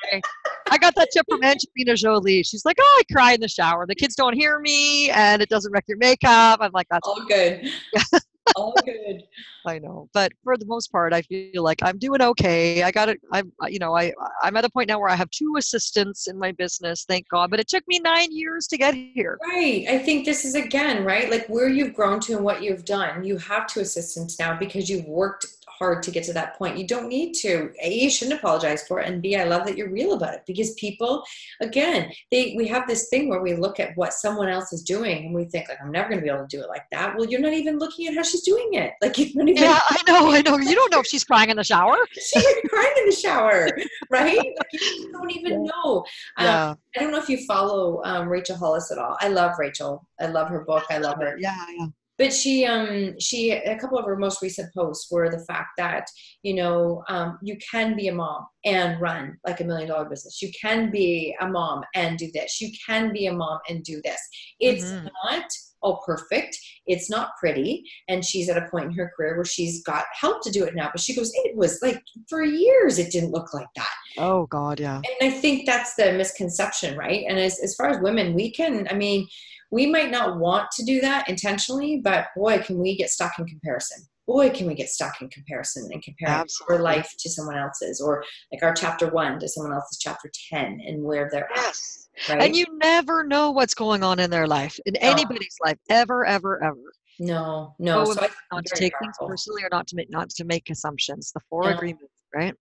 [0.71, 2.43] I got that tip from Angelina Jolie.
[2.43, 3.87] She's like, "Oh, I cry in the shower.
[3.87, 7.25] The kids don't hear me, and it doesn't wreck your makeup." I'm like, "That's all
[7.27, 7.71] good."
[8.57, 9.23] all good.
[9.67, 12.83] I know, but for the most part, I feel like I'm doing okay.
[12.83, 13.21] I got it.
[13.33, 16.27] I'm, uh, you know, I I'm at a point now where I have two assistants
[16.27, 17.51] in my business, thank God.
[17.51, 19.39] But it took me nine years to get here.
[19.43, 19.85] Right.
[19.89, 23.25] I think this is again right, like where you've grown to and what you've done.
[23.25, 25.47] You have two assistants now because you've worked
[25.79, 26.79] hard to get to that point.
[26.79, 27.71] You don't need to.
[27.83, 30.43] A, you shouldn't apologize for it, and B, I love that you're real about it
[30.47, 31.23] because people,
[31.61, 35.27] again, they we have this thing where we look at what someone else is doing
[35.27, 37.14] and we think like I'm never going to be able to do it like that.
[37.14, 38.93] Well, you're not even looking at how she's she's doing it.
[39.03, 39.62] Like you don't even.
[39.62, 40.57] Yeah, I know, I know.
[40.59, 41.97] You don't know if she's crying in the shower.
[42.12, 43.69] she's crying in the shower,
[44.11, 44.37] right?
[44.37, 45.71] Like you don't even yeah.
[45.71, 46.05] know.
[46.37, 46.75] Um, yeah.
[46.97, 49.17] I don't know if you follow um, Rachel Hollis at all.
[49.21, 50.07] I love Rachel.
[50.21, 50.85] I love her book.
[50.91, 51.37] I love her.
[51.38, 51.87] Yeah, yeah
[52.19, 56.07] but she um she a couple of her most recent posts were the fact that
[56.43, 60.43] you know um, you can be a mom and run like a million dollar business.
[60.43, 62.61] You can be a mom and do this.
[62.61, 64.21] You can be a mom and do this.
[64.61, 65.07] It's mm-hmm.
[65.25, 65.45] not
[65.81, 66.59] all perfect.
[66.87, 67.85] It's not pretty.
[68.09, 70.75] And she's at a point in her career where she's got help to do it
[70.75, 73.95] now but she goes it was like for years it didn't look like that.
[74.17, 74.97] Oh god yeah.
[74.97, 77.25] And i think that's the misconception right?
[77.29, 79.27] And as, as far as women we can i mean
[79.71, 83.47] we might not want to do that intentionally, but boy, can we get stuck in
[83.47, 84.07] comparison.
[84.27, 88.23] Boy, can we get stuck in comparison and compare our life to someone else's, or
[88.53, 92.09] like our chapter one to someone else's chapter 10 and where they're yes.
[92.29, 92.35] at.
[92.35, 92.43] Right?
[92.43, 95.01] And you never know what's going on in their life, in no.
[95.01, 96.77] anybody's life, ever, ever, ever.
[97.21, 98.05] No, no.
[98.05, 99.07] So, so not to take powerful.
[99.07, 101.33] things personally or not to make not to make assumptions.
[101.33, 102.55] The four agreements, right?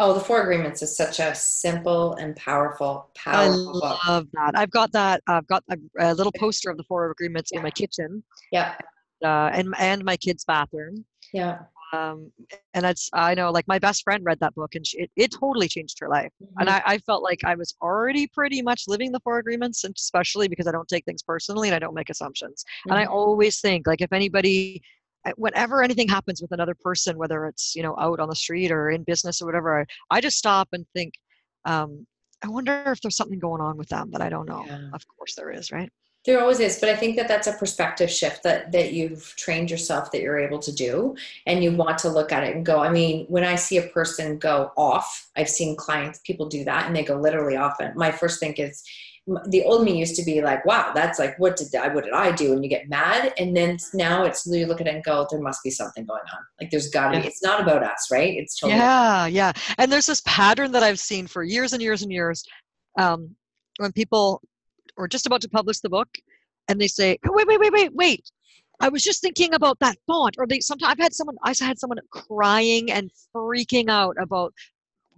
[0.00, 3.98] Oh, the Four Agreements is such a simple and powerful, powerful book.
[4.04, 4.30] I love book.
[4.34, 4.52] that.
[4.54, 5.22] I've got that.
[5.26, 7.58] I've got a, a little poster of the Four Agreements yeah.
[7.58, 8.22] in my kitchen.
[8.52, 8.76] Yeah.
[9.24, 11.04] Uh, and and my kid's bathroom.
[11.32, 11.58] Yeah.
[11.92, 12.30] Um,
[12.74, 15.32] and it's I know like my best friend read that book and she, it, it
[15.32, 16.30] totally changed her life.
[16.42, 16.60] Mm-hmm.
[16.60, 19.94] And I, I felt like I was already pretty much living the Four Agreements, and
[19.96, 22.62] especially because I don't take things personally and I don't make assumptions.
[22.62, 22.90] Mm-hmm.
[22.90, 23.14] And I mm-hmm.
[23.14, 24.82] always think like if anybody
[25.36, 28.90] whenever anything happens with another person, whether it's you know out on the street or
[28.90, 31.14] in business or whatever, I, I just stop and think,
[31.64, 32.06] um,
[32.42, 34.64] I wonder if there's something going on with them that I don't know.
[34.66, 34.90] Yeah.
[34.92, 35.90] Of course, there is, right?
[36.24, 39.70] There always is, but I think that that's a perspective shift that that you've trained
[39.70, 42.80] yourself that you're able to do, and you want to look at it and go.
[42.80, 46.86] I mean, when I see a person go off, I've seen clients people do that,
[46.86, 47.76] and they go literally off.
[47.80, 48.82] And my first thing is,
[49.48, 52.14] the old me used to be like, wow, that's like, what did I, what did
[52.14, 52.52] I do?
[52.52, 53.34] And you get mad.
[53.38, 56.20] And then now it's you look at it and go, there must be something going
[56.20, 56.40] on.
[56.60, 57.22] Like there's gotta yeah.
[57.22, 58.34] be, it's not about us, right?
[58.36, 58.78] It's totally.
[58.78, 59.26] Yeah.
[59.26, 59.52] Yeah.
[59.76, 62.44] And there's this pattern that I've seen for years and years and years.
[62.98, 63.34] Um,
[63.78, 64.42] when people
[64.96, 66.08] are just about to publish the book
[66.68, 68.30] and they say, wait, wait, wait, wait, wait.
[68.80, 71.80] I was just thinking about that font, or they sometimes I've had someone I've had
[71.80, 74.54] someone crying and freaking out about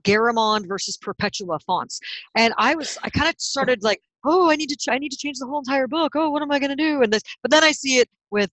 [0.02, 2.00] Garamond versus Perpetua fonts.
[2.34, 5.10] And I was, I kind of started like, oh, I need to, ch- I need
[5.10, 6.12] to change the whole entire book.
[6.14, 7.02] Oh, what am I going to do?
[7.02, 8.50] And this, but then I see it with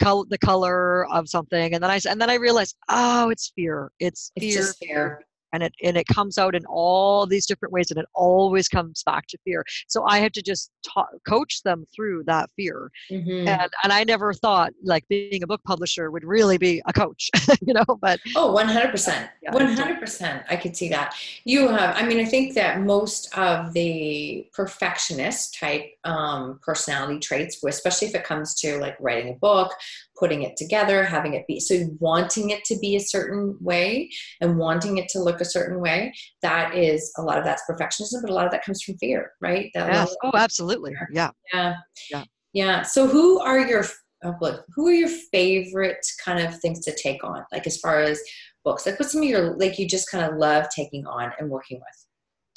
[0.00, 3.90] color, the color of something, and then I, and then I realized, oh, it's fear.
[3.98, 4.60] It's fear.
[4.60, 5.20] It's fear
[5.52, 9.02] and it and it comes out in all these different ways and it always comes
[9.04, 13.48] back to fear so i had to just ta- coach them through that fear mm-hmm.
[13.48, 17.30] and and i never thought like being a book publisher would really be a coach
[17.66, 22.18] you know but oh 100% yeah, 100% i could see that you have i mean
[22.18, 28.54] i think that most of the perfectionist type um, personality traits especially if it comes
[28.54, 29.72] to like writing a book
[30.18, 34.58] putting it together, having it be so wanting it to be a certain way and
[34.58, 36.12] wanting it to look a certain way.
[36.42, 39.32] That is a lot of that's perfectionism, but a lot of that comes from fear,
[39.40, 39.70] right?
[39.74, 40.14] That yes.
[40.22, 40.94] Oh, absolutely.
[41.12, 41.30] Yeah.
[41.52, 41.74] Yeah.
[42.10, 42.24] Yeah.
[42.52, 42.82] Yeah.
[42.82, 43.84] So who are your
[44.24, 47.44] oh, who are your favorite kind of things to take on?
[47.52, 48.20] Like as far as
[48.64, 51.48] books, like what's some of your like you just kind of love taking on and
[51.48, 52.06] working with?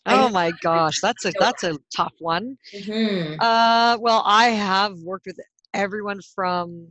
[0.08, 2.58] Oh my gosh, that's a that's a tough one.
[2.74, 3.36] Mm-hmm.
[3.40, 5.40] Uh, well, I have worked with
[5.74, 6.88] everyone from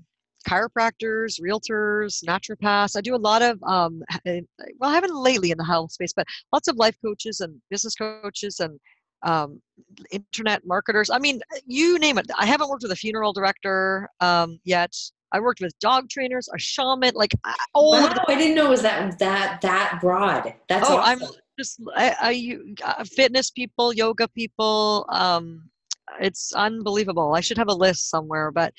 [0.48, 2.96] chiropractors, realtors, naturopaths.
[2.96, 4.40] I do a lot of, um, eh,
[4.78, 7.94] well, I haven't lately in the health space, but lots of life coaches and business
[7.94, 8.78] coaches and
[9.22, 9.60] um,
[10.10, 11.10] internet marketers.
[11.10, 12.26] I mean, you name it.
[12.38, 14.94] I haven't worked with a funeral director um, yet.
[15.32, 17.32] I worked with dog trainers, a shaman, like
[17.74, 20.54] all wow, I didn't know it was that that that broad.
[20.68, 21.22] That's oh, awesome.
[21.22, 25.06] I'm just I, I uh, fitness people, yoga people.
[25.08, 25.70] Um,
[26.20, 27.34] it's unbelievable.
[27.34, 28.74] I should have a list somewhere, but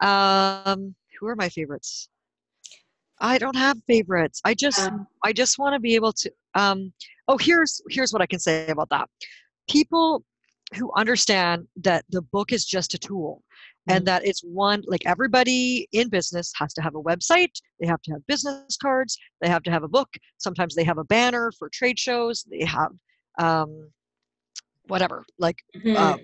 [0.00, 2.08] um, who are my favorites?
[3.20, 4.40] I don't have favorites.
[4.44, 6.92] I just um, I just want to be able to um
[7.28, 9.08] oh here's here's what I can say about that.
[9.68, 10.24] People
[10.74, 13.42] who understand that the book is just a tool
[13.88, 14.04] and mm-hmm.
[14.06, 18.12] that it's one like everybody in business has to have a website they have to
[18.12, 21.68] have business cards they have to have a book sometimes they have a banner for
[21.72, 22.90] trade shows they have
[23.38, 23.90] um,
[24.88, 25.96] whatever like mm-hmm.
[25.96, 26.16] uh,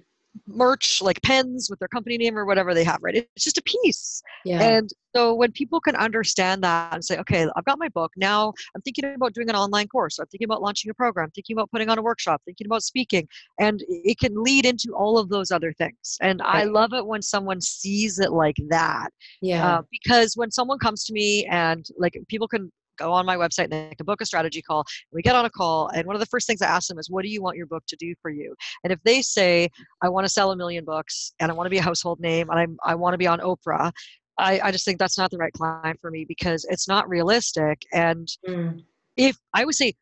[0.46, 3.16] merch like pens with their company name or whatever they have right?
[3.16, 4.22] It's just a piece.
[4.44, 4.60] Yeah.
[4.60, 8.12] and so when people can understand that and say okay i've got my book.
[8.16, 10.18] Now i'm thinking about doing an online course.
[10.18, 11.30] I'm thinking about launching a program.
[11.30, 12.42] Thinking about putting on a workshop.
[12.44, 13.28] Thinking about speaking.
[13.60, 16.16] And it can lead into all of those other things.
[16.20, 16.62] And right.
[16.62, 19.08] i love it when someone sees it like that.
[19.40, 19.66] Yeah.
[19.66, 23.64] Uh, because when someone comes to me and like people can go on my website
[23.64, 24.84] and they can book a strategy call.
[25.12, 27.10] We get on a call, and one of the first things I ask them is,
[27.10, 28.54] What do you want your book to do for you?
[28.84, 29.68] And if they say,
[30.02, 32.50] I want to sell a million books and I want to be a household name
[32.50, 33.92] and I'm, I want to be on Oprah,
[34.38, 37.82] I, I just think that's not the right client for me because it's not realistic.
[37.92, 38.82] And mm.
[39.16, 39.94] if I would say,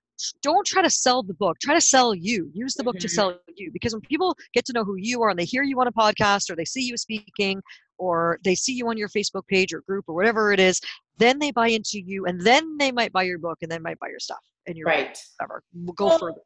[0.43, 2.51] don't try to sell the book, try to sell you.
[2.53, 3.03] Use the book mm-hmm.
[3.03, 5.63] to sell you because when people get to know who you are and they hear
[5.63, 7.63] you on a podcast or they see you speaking
[8.01, 10.81] or they see you on your Facebook page or group or whatever it is,
[11.19, 13.99] then they buy into you and then they might buy your book and then might
[13.99, 15.19] buy your stuff and your right.
[15.39, 15.63] whatever.
[15.75, 16.41] We'll go well, further.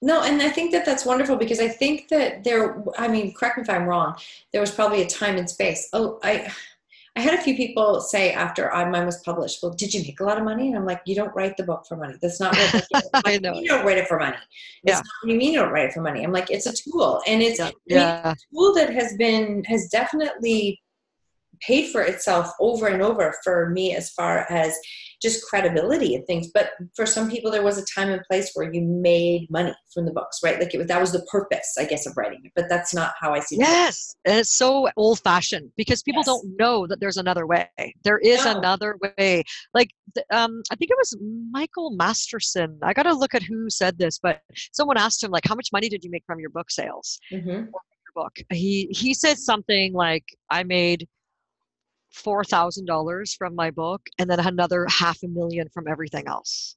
[0.00, 3.56] No, and I think that that's wonderful because I think that there, I mean, correct
[3.56, 4.16] me if I'm wrong,
[4.52, 5.88] there was probably a time and space.
[5.92, 6.52] Oh, I,
[7.14, 10.20] I had a few people say after I, mine was published, well, did you make
[10.20, 10.68] a lot of money?
[10.68, 12.14] And I'm like, you don't write the book for money.
[12.22, 13.54] That's not what I know.
[13.54, 14.36] You don't write it for money.
[14.84, 14.96] It's yeah.
[14.96, 16.24] not what you mean you don't write it for money.
[16.24, 17.20] I'm like, it's a tool.
[17.26, 18.32] And it's, yeah.
[18.32, 20.80] a tool that has been, has definitely
[21.66, 24.76] paid for itself over and over for me as far as
[25.22, 26.48] just credibility and things.
[26.52, 30.04] But for some people, there was a time and place where you made money from
[30.04, 30.58] the books, right?
[30.58, 32.52] Like it, that was the purpose, I guess, of writing it.
[32.56, 33.60] But that's not how I see it.
[33.60, 36.26] Yes, and it's so old-fashioned because people yes.
[36.26, 37.68] don't know that there's another way.
[38.02, 38.58] There is no.
[38.58, 39.44] another way.
[39.72, 39.90] Like
[40.32, 41.16] um, I think it was
[41.52, 42.78] Michael Masterson.
[42.82, 44.40] I got to look at who said this, but
[44.72, 47.66] someone asked him like, "How much money did you make from your book sales?" Mm-hmm.
[48.14, 48.36] book.
[48.50, 51.08] He he said something like, "I made."
[52.14, 56.76] $4,000 from my book and then another half a million from everything else.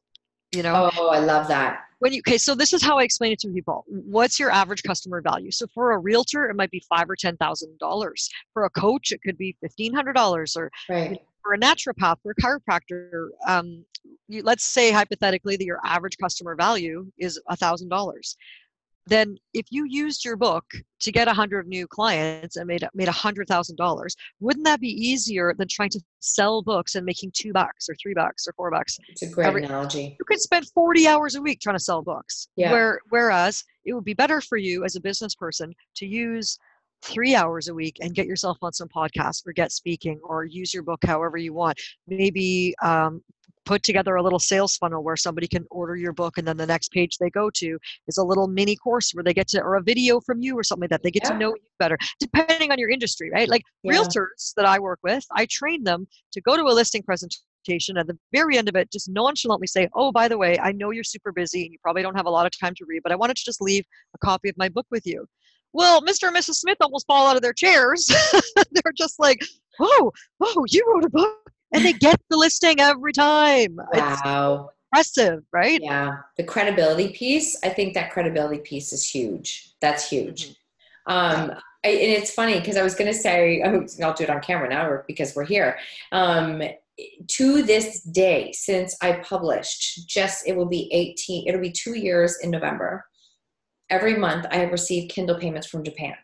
[0.54, 0.90] You know?
[0.98, 1.82] Oh, I love that.
[2.00, 3.84] When you, okay, so this is how I explain it to people.
[3.88, 5.52] What's your average customer value?
[5.52, 8.30] So for a realtor, it might be five or ten thousand dollars.
[8.54, 10.56] For a coach, it could be fifteen hundred dollars.
[10.56, 11.20] Or right.
[11.42, 13.84] for a naturopath or a chiropractor, um,
[14.28, 18.38] you, let's say hypothetically that your average customer value is a thousand dollars
[19.08, 20.66] then if you used your book
[21.02, 25.90] to get 100 new clients and made made $100,000, wouldn't that be easier than trying
[25.90, 28.98] to sell books and making two bucks or three bucks or four bucks?
[29.10, 30.16] It's a great Every, analogy.
[30.20, 32.48] You could spend 40 hours a week trying to sell books.
[32.56, 32.72] Yeah.
[32.72, 36.58] Where, whereas it would be better for you as a business person to use
[37.06, 40.74] three hours a week and get yourself on some podcasts or get speaking or use
[40.74, 41.80] your book however you want.
[42.08, 43.22] Maybe um,
[43.66, 46.66] put together a little sales funnel where somebody can order your book and then the
[46.66, 49.76] next page they go to is a little mini course where they get to or
[49.76, 51.32] a video from you or something like that they get yeah.
[51.32, 53.94] to know you better depending on your industry right like yeah.
[53.94, 58.08] realtors that i work with i train them to go to a listing presentation at
[58.08, 61.04] the very end of it just nonchalantly say oh by the way i know you're
[61.04, 63.16] super busy and you probably don't have a lot of time to read but i
[63.16, 65.26] wanted to just leave a copy of my book with you
[65.76, 68.08] well mr and mrs smith almost fall out of their chairs
[68.72, 69.40] they're just like
[69.80, 70.12] oh
[70.42, 73.78] oh you wrote a book and they get the listing every time.
[73.94, 74.70] Wow.
[74.94, 75.80] It's impressive, right?
[75.82, 76.18] Yeah.
[76.38, 79.74] The credibility piece, I think that credibility piece is huge.
[79.82, 80.56] That's huge.
[81.08, 81.52] Mm-hmm.
[81.52, 81.52] Um,
[81.84, 84.42] I, and it's funny because I was going to say, oh, I'll do it on
[84.42, 85.78] camera now because we're here.
[86.12, 86.64] Um,
[87.28, 92.38] to this day, since I published, just it will be 18, it'll be two years
[92.42, 93.06] in November.
[93.90, 96.16] Every month, I have received Kindle payments from Japan.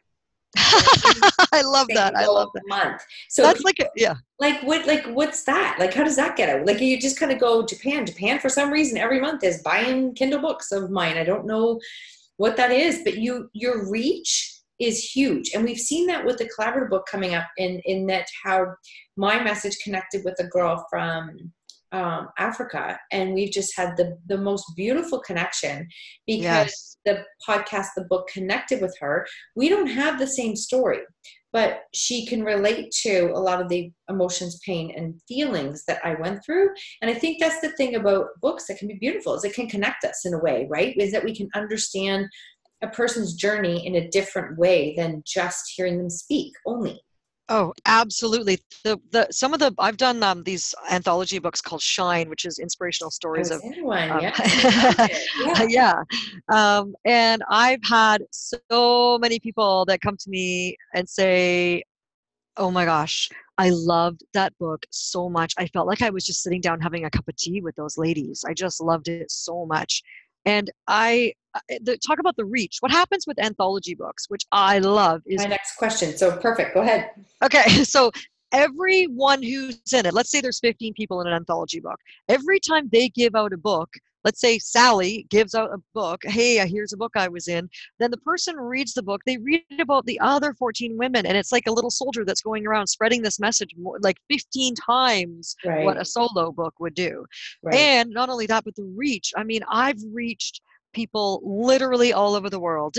[0.58, 2.15] I love that.
[2.15, 2.63] I love that.
[2.67, 3.04] Month.
[3.30, 4.15] So that's like, a, yeah.
[4.39, 4.86] Like what?
[4.86, 5.78] Like what's that?
[5.80, 6.65] Like how does that get out?
[6.65, 8.06] Like you just kind of go Japan.
[8.06, 11.17] Japan for some reason every month is buying Kindle books of mine.
[11.17, 11.80] I don't know
[12.38, 16.50] what that is, but you your reach is huge, and we've seen that with the
[16.50, 17.47] collaborative book coming up.
[17.58, 18.65] In in that how
[19.15, 21.52] my message connected with a girl from
[21.91, 25.88] um, Africa, and we've just had the the most beautiful connection
[26.25, 26.97] because yes.
[27.06, 29.27] the podcast, the book, connected with her.
[29.56, 30.99] We don't have the same story,
[31.54, 36.15] but she can relate to a lot of the emotions, pain, and feelings that I
[36.15, 36.69] went through.
[37.01, 39.67] And I think that's the thing about books that can be beautiful is it can
[39.67, 40.95] connect us in a way, right?
[40.97, 42.27] Is that we can understand
[42.82, 46.99] a person's journey in a different way than just hearing them speak only.
[47.52, 48.60] Oh, absolutely.
[48.86, 52.60] The the some of the I've done um, these anthology books called Shine, which is
[52.60, 54.10] inspirational stories of one.
[54.10, 55.08] Um, yeah,
[55.68, 55.68] yeah.
[55.68, 56.04] yeah.
[56.48, 61.84] Um, and I've had so many people that come to me and say,
[62.56, 65.54] "Oh my gosh, I loved that book so much.
[65.58, 67.98] I felt like I was just sitting down having a cup of tea with those
[67.98, 68.46] ladies.
[68.48, 70.02] I just loved it so much."
[70.46, 72.78] And I Uh, eh, the, talk about the reach.
[72.80, 76.16] What happens with anthology books, which I love, is my next question.
[76.18, 76.74] So perfect.
[76.74, 77.12] Go ahead.
[77.44, 78.12] Okay, so
[78.52, 82.00] everyone who's in it, let's say there's 15 people in an anthology book.
[82.30, 83.90] Every time they give out a book,
[84.24, 87.70] let's say Sally gives out a book, hey, uh, here's a book I was in,
[88.00, 91.52] then the person reads the book, they read about the other 14 women, and it's
[91.52, 95.86] like a little soldier that's going around spreading this message more, like 15 times right.
[95.86, 97.25] what a solo book would do.
[97.63, 97.75] Right.
[97.75, 99.34] And not only that, but the reach.
[99.36, 100.62] I mean, I've reached
[100.94, 102.96] people literally all over the world.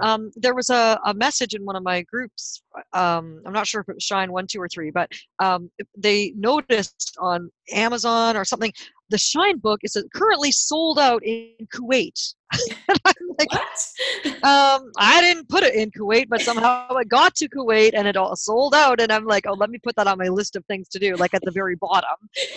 [0.00, 2.62] Um, there was a, a message in one of my groups.
[2.92, 6.32] Um, I'm not sure if it was Shine one, two, or three, but um, they
[6.36, 8.72] noticed on Amazon or something
[9.10, 12.34] the Shine book is currently sold out in Kuwait.
[12.88, 14.42] like, what?
[14.44, 18.16] um, I didn't put it in Kuwait, but somehow it got to Kuwait and it
[18.16, 19.00] all sold out.
[19.00, 21.16] And I'm like, oh, let me put that on my list of things to do,
[21.16, 22.16] like at the very bottom.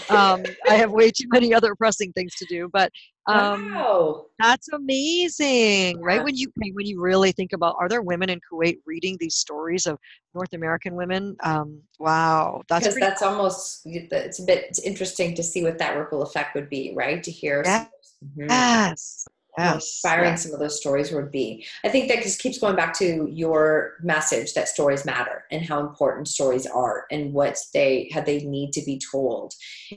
[0.09, 2.91] Um, I have way too many other pressing things to do, but
[3.27, 4.25] um, wow.
[4.39, 6.23] that's amazing, right?
[6.23, 9.85] When you when you really think about, are there women in Kuwait reading these stories
[9.85, 9.99] of
[10.34, 11.36] North American women?
[11.41, 13.30] Um, wow, that's because that's cool.
[13.30, 17.21] almost it's a bit interesting to see what that ripple effect would be, right?
[17.23, 17.88] To hear, yes.
[18.23, 18.49] Mm-hmm.
[18.49, 19.27] yes
[19.59, 20.43] yes, inspiring yes.
[20.43, 21.65] some of those stories would be.
[21.84, 25.80] I think that just keeps going back to your message that stories matter and how
[25.80, 29.53] important stories are and what they how they need to be told.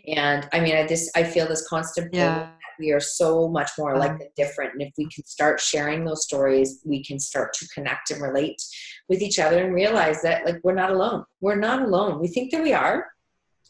[0.06, 2.48] And I mean, I this I feel this constant yeah.
[2.78, 4.72] We are so much more like the different.
[4.72, 8.62] And if we can start sharing those stories, we can start to connect and relate
[9.08, 11.24] with each other and realize that like we're not alone.
[11.40, 12.20] We're not alone.
[12.20, 13.06] We think that we are,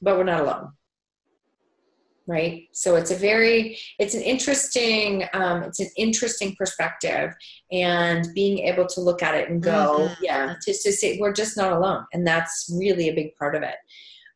[0.01, 0.73] but we're not alone
[2.27, 7.33] right so it's a very it's an interesting um, it's an interesting perspective
[7.73, 10.25] and being able to look at it and go mm-hmm.
[10.25, 13.63] yeah just to say we're just not alone and that's really a big part of
[13.63, 13.77] it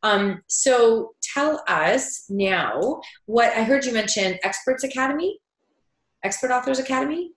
[0.03, 5.39] um, so tell us now what i heard you mention experts academy
[6.23, 7.31] expert authors academy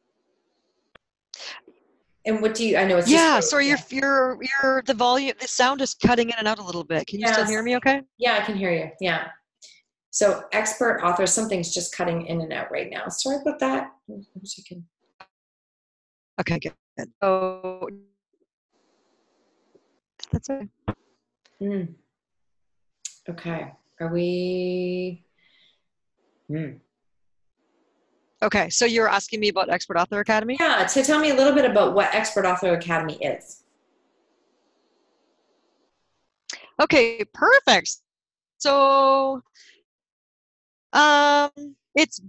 [2.27, 3.77] and what do you i know it's yeah sorry yeah.
[3.91, 7.07] you're you're you're the volume the sound is cutting in and out a little bit
[7.07, 7.35] can you yes.
[7.35, 9.29] still hear me okay yeah i can hear you yeah
[10.11, 13.09] so expert authors, something's just cutting in and out right now.
[13.09, 13.93] Sorry about that.
[16.41, 16.73] Okay, good.
[17.23, 17.89] So
[20.33, 20.69] that's it.
[21.63, 21.95] Mm.
[23.29, 23.73] Okay.
[24.01, 25.25] Are we?
[26.51, 26.81] Mm.
[28.43, 30.57] Okay, so you're asking me about Expert Author Academy?
[30.59, 33.63] Yeah, so tell me a little bit about what Expert Author Academy is.
[36.81, 37.97] Okay, perfect.
[38.57, 39.43] So
[40.95, 41.51] um,
[41.95, 42.23] it's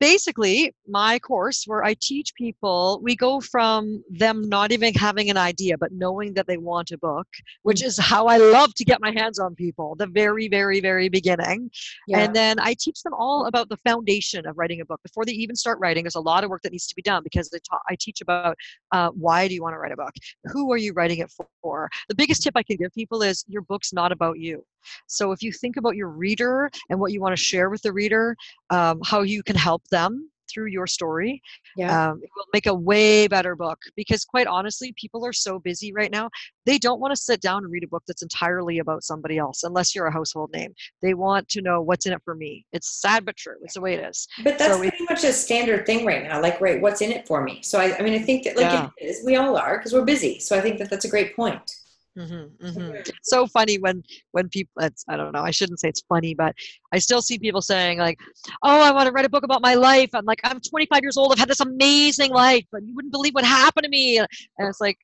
[0.00, 5.36] basically my course where I teach people, we go from them not even having an
[5.36, 7.26] idea, but knowing that they want a book,
[7.62, 7.86] which mm.
[7.86, 11.70] is how I love to get my hands on people, the very, very, very beginning.
[12.08, 12.18] Yeah.
[12.18, 15.00] And then I teach them all about the foundation of writing a book.
[15.02, 17.22] Before they even start writing, there's a lot of work that needs to be done
[17.22, 18.56] because I, ta- I teach about
[18.92, 20.14] uh, why do you want to write a book?
[20.52, 21.32] Who are you writing it
[21.62, 21.88] for?
[22.08, 24.64] The biggest tip I can give people is your book's not about you.
[25.06, 27.92] So if you think about your reader and what you want to share with the
[27.92, 28.36] reader,
[28.70, 31.42] um, how you can help them through your story,
[31.76, 32.10] yeah.
[32.10, 33.78] Um, it will make a way better book.
[33.96, 36.30] Because quite honestly, people are so busy right now,
[36.66, 39.64] they don't want to sit down and read a book that's entirely about somebody else,
[39.64, 40.72] unless you're a household name.
[41.02, 42.64] They want to know what's in it for me.
[42.72, 43.56] It's sad but true.
[43.62, 44.28] It's the way it is.
[44.44, 46.40] But that's so pretty it, much a standard thing right now.
[46.40, 47.60] Like, right, what's in it for me?
[47.62, 48.90] So I, I mean, I think that like yeah.
[48.98, 50.38] it is, we all are because we're busy.
[50.38, 51.76] So I think that that's a great point.
[52.16, 52.94] Mm-hmm, mm-hmm.
[52.94, 54.02] It's so funny when
[54.32, 56.54] when people it's I don't know I shouldn't say it's funny but
[56.92, 58.18] I still see people saying like
[58.62, 61.16] oh I want to write a book about my life I'm like I'm 25 years
[61.16, 64.28] old I've had this amazing life but you wouldn't believe what happened to me and
[64.58, 64.96] it's like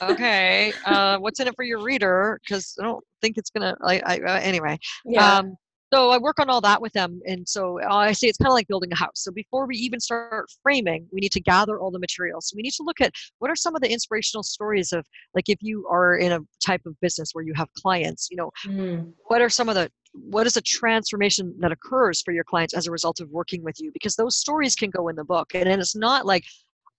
[0.00, 4.02] okay uh, what's in it for your reader because I don't think it's gonna like
[4.06, 5.38] I, uh, anyway yeah.
[5.38, 5.56] Um,
[5.94, 7.20] so I work on all that with them.
[7.26, 9.12] And so I say it's kind of like building a house.
[9.16, 12.48] So before we even start framing, we need to gather all the materials.
[12.48, 15.48] So we need to look at what are some of the inspirational stories of, like,
[15.48, 19.12] if you are in a type of business where you have clients, you know, mm.
[19.28, 22.86] what are some of the what is a transformation that occurs for your clients as
[22.86, 25.68] a result of working with you because those stories can go in the book and,
[25.68, 26.44] and it's not like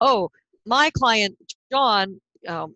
[0.01, 0.29] oh
[0.65, 1.33] my client
[1.71, 2.19] john
[2.49, 2.75] um,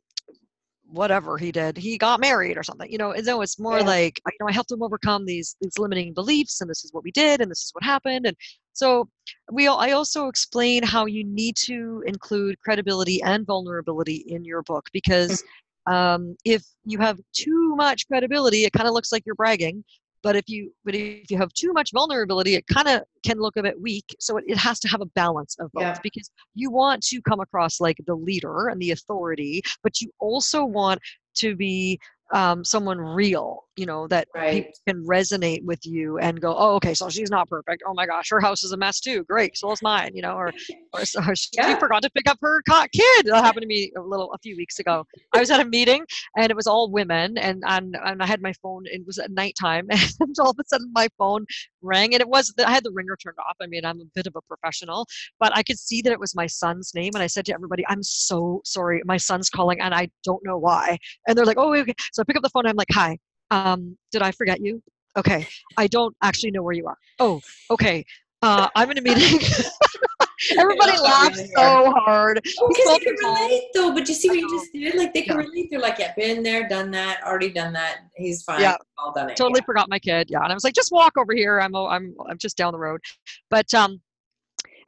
[0.92, 3.86] whatever he did he got married or something you know and so it's more yeah.
[3.86, 7.04] like you know i helped him overcome these these limiting beliefs and this is what
[7.04, 8.36] we did and this is what happened and
[8.74, 9.08] so
[9.52, 14.88] we i also explain how you need to include credibility and vulnerability in your book
[14.92, 15.44] because
[15.88, 19.84] um, if you have too much credibility it kind of looks like you're bragging
[20.24, 23.58] but if you but if you have too much vulnerability it kind of can look
[23.58, 25.98] a bit weak so it, it has to have a balance of both yeah.
[26.04, 30.64] because you want to come across like the leader and the authority but you also
[30.66, 31.00] want
[31.36, 32.00] to be
[32.32, 34.66] um, someone real, you know, that right.
[34.66, 37.84] people can resonate with you and go, oh, okay, so she's not perfect.
[37.88, 39.24] Oh my gosh, her house is a mess too.
[39.24, 40.52] Great, so is mine, you know, or
[40.94, 41.78] or, or she yeah.
[41.78, 42.62] forgot to pick up her
[42.94, 43.26] kid.
[43.26, 45.06] That happened to me a little a few weeks ago.
[45.34, 46.06] I was at a meeting
[46.38, 48.84] and it was all women, and and, and I had my phone.
[48.86, 51.46] It was at nighttime, and all of a sudden my phone
[51.82, 53.56] rang, and it was I had the ringer turned off.
[53.62, 55.08] I mean, I'm a bit of a professional,
[55.40, 57.84] but I could see that it was my son's name, and I said to everybody,
[57.88, 61.74] "I'm so sorry, my son's calling, and I don't know why." And they're like, "Oh,
[61.76, 62.66] okay." So I pick up the phone.
[62.66, 63.18] I'm like, hi,
[63.52, 64.82] um, did I forget you?
[65.18, 65.48] Okay.
[65.78, 66.98] I don't actually know where you are.
[67.20, 67.42] Oh,
[67.72, 68.06] okay.
[68.42, 69.40] Uh, I'm in a meeting.
[70.58, 72.40] Everybody laughs so hard.
[72.44, 73.94] Because they can relate though.
[73.94, 74.96] But you see what you just did?
[74.96, 75.46] Like they can yeah.
[75.46, 75.68] relate.
[75.70, 77.98] They're like, yeah, been there, done that, already done that.
[78.16, 78.62] He's fine.
[78.62, 79.36] Yeah, all done it.
[79.36, 79.66] Totally yeah.
[79.66, 80.28] forgot my kid.
[80.30, 81.60] Yeah, and I was like, just walk over here.
[81.60, 83.02] I'm I'm I'm just down the road.
[83.50, 84.00] But um,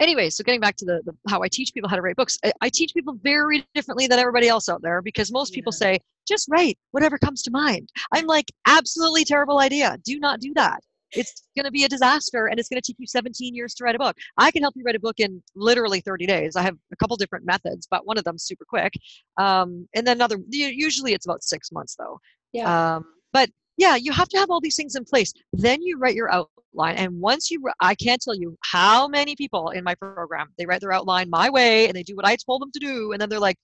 [0.02, 2.38] anyway, so getting back to the, the, how I teach people how to write books,
[2.44, 6.00] I, I, teach people very differently than everybody else out there because most people say
[6.28, 7.90] just write whatever comes to mind.
[8.14, 9.98] I'm like, absolutely terrible idea.
[10.04, 10.82] Do not do that.
[11.14, 13.84] It's going to be a disaster and it's going to take you 17 years to
[13.84, 14.16] write a book.
[14.38, 16.56] I can help you write a book in literally 30 days.
[16.56, 18.94] I have a couple different methods, but one of them super quick.
[19.38, 22.20] Um, and then another, usually it's about six months though.
[22.54, 22.96] Yeah.
[22.96, 25.34] Um, but yeah, you have to have all these things in place.
[25.54, 26.96] Then you write your outline.
[26.96, 30.82] And once you, I can't tell you how many people in my program, they write
[30.82, 33.12] their outline my way and they do what I told them to do.
[33.12, 33.58] And then they're like,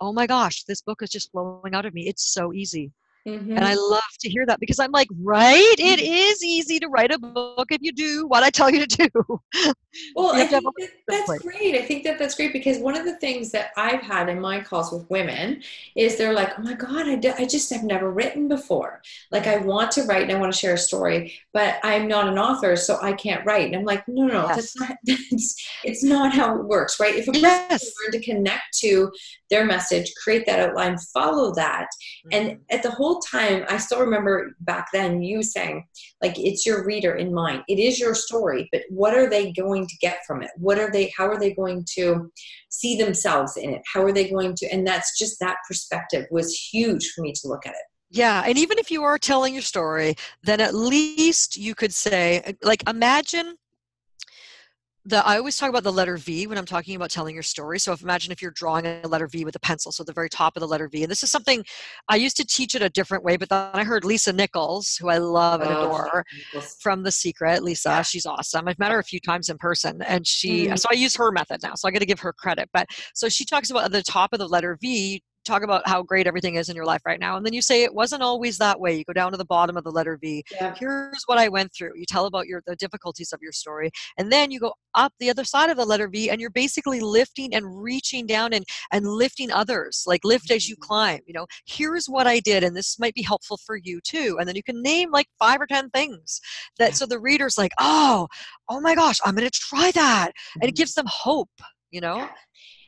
[0.00, 2.08] oh my gosh, this book is just flowing out of me.
[2.08, 2.92] It's so easy.
[3.26, 3.56] Mm-hmm.
[3.56, 5.74] And I love to hear that because I'm like, right?
[5.78, 6.44] It mm-hmm.
[6.44, 9.72] easy to write a book if you do what I tell you to do.
[10.14, 11.74] Well, I think that that's great.
[11.74, 14.60] I think that that's great because one of the things that I've had in my
[14.60, 15.62] calls with women
[15.94, 19.02] is they're like, oh my God, I, I just have never written before.
[19.30, 22.26] Like, I want to write and I want to share a story, but I'm not
[22.26, 23.66] an author, so I can't write.
[23.66, 24.56] And I'm like, no, no, no, yes.
[24.56, 27.14] that's not, that's, it's not how it works, right?
[27.14, 27.92] If a person yes.
[28.02, 29.12] learn to connect to
[29.52, 31.86] their message, create that outline, follow that.
[32.26, 32.28] Mm-hmm.
[32.32, 35.86] And at the whole time, I still remember back then you saying,
[36.20, 37.62] like, it's your reader in mind.
[37.68, 40.50] It is your story, but what are they going to get from it?
[40.56, 42.32] What are they, how are they going to
[42.70, 43.82] see themselves in it?
[43.92, 47.48] How are they going to, and that's just that perspective was huge for me to
[47.48, 47.86] look at it.
[48.14, 52.56] Yeah, and even if you are telling your story, then at least you could say,
[52.62, 53.56] like, imagine
[55.04, 57.78] the I always talk about the letter V when I'm talking about telling your story.
[57.80, 60.28] So if imagine if you're drawing a letter V with a pencil, so the very
[60.28, 61.02] top of the letter V.
[61.02, 61.64] And this is something
[62.08, 65.08] I used to teach it a different way, but then I heard Lisa Nichols, who
[65.08, 66.24] I love and oh, adore
[66.80, 67.62] from The Secret.
[67.62, 68.02] Lisa, yeah.
[68.02, 68.68] she's awesome.
[68.68, 70.78] I've met her a few times in person and she mm.
[70.78, 71.74] so I use her method now.
[71.74, 72.68] So I got to give her credit.
[72.72, 76.02] But so she talks about at the top of the letter V, talk about how
[76.02, 78.58] great everything is in your life right now and then you say it wasn't always
[78.58, 80.74] that way you go down to the bottom of the letter v yeah.
[80.78, 84.30] here's what i went through you tell about your the difficulties of your story and
[84.30, 87.54] then you go up the other side of the letter v and you're basically lifting
[87.54, 90.88] and reaching down and and lifting others like lift as you mm-hmm.
[90.88, 94.36] climb you know here's what i did and this might be helpful for you too
[94.38, 96.40] and then you can name like five or ten things
[96.78, 98.26] that so the reader's like oh
[98.68, 100.74] oh my gosh i'm going to try that and it mm-hmm.
[100.74, 101.50] gives them hope
[101.90, 102.28] you know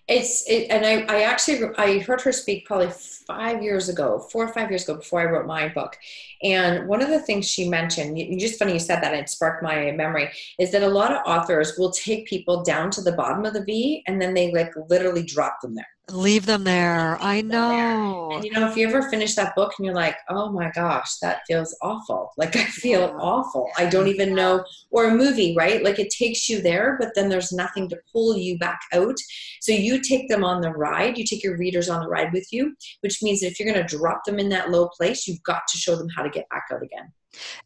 [0.06, 2.90] it's it, and I, I actually I heard her speak probably
[3.26, 5.96] five years ago, four or five years ago before I wrote my book.
[6.42, 9.92] And one of the things she mentioned, just funny you said that, it sparked my
[9.92, 13.54] memory, is that a lot of authors will take people down to the bottom of
[13.54, 17.16] the V and then they like literally drop them there leave them there.
[17.20, 20.52] I know and you know if you ever finish that book and you're like oh
[20.52, 22.32] my gosh that feels awful.
[22.36, 23.16] Like i feel yeah.
[23.18, 23.70] awful.
[23.78, 24.64] I don't even know.
[24.90, 25.82] Or a movie right?
[25.82, 29.16] Like it takes you there but then there's nothing to pull you back out.
[29.60, 31.16] So you take them on the ride.
[31.16, 33.96] You take your readers on the ride with you which means if you're going to
[33.96, 36.64] drop them in that low place you've got to show them how to get back
[36.72, 37.12] out again.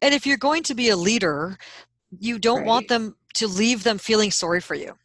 [0.01, 1.57] And if you're going to be a leader
[2.17, 2.67] you don't right.
[2.67, 4.95] want them to leave them feeling sorry for you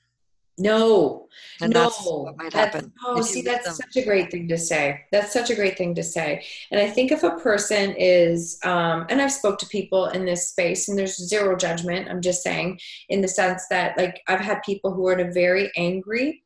[0.58, 1.28] no,
[1.60, 2.92] and no, that's what might happen.
[3.04, 3.74] Oh, see, that's them.
[3.74, 5.02] such a great thing to say.
[5.10, 6.44] That's such a great thing to say.
[6.70, 10.48] And I think if a person is, um, and I've spoke to people in this
[10.48, 12.08] space, and there's zero judgment.
[12.08, 12.78] I'm just saying,
[13.08, 16.42] in the sense that, like, I've had people who are in a very angry,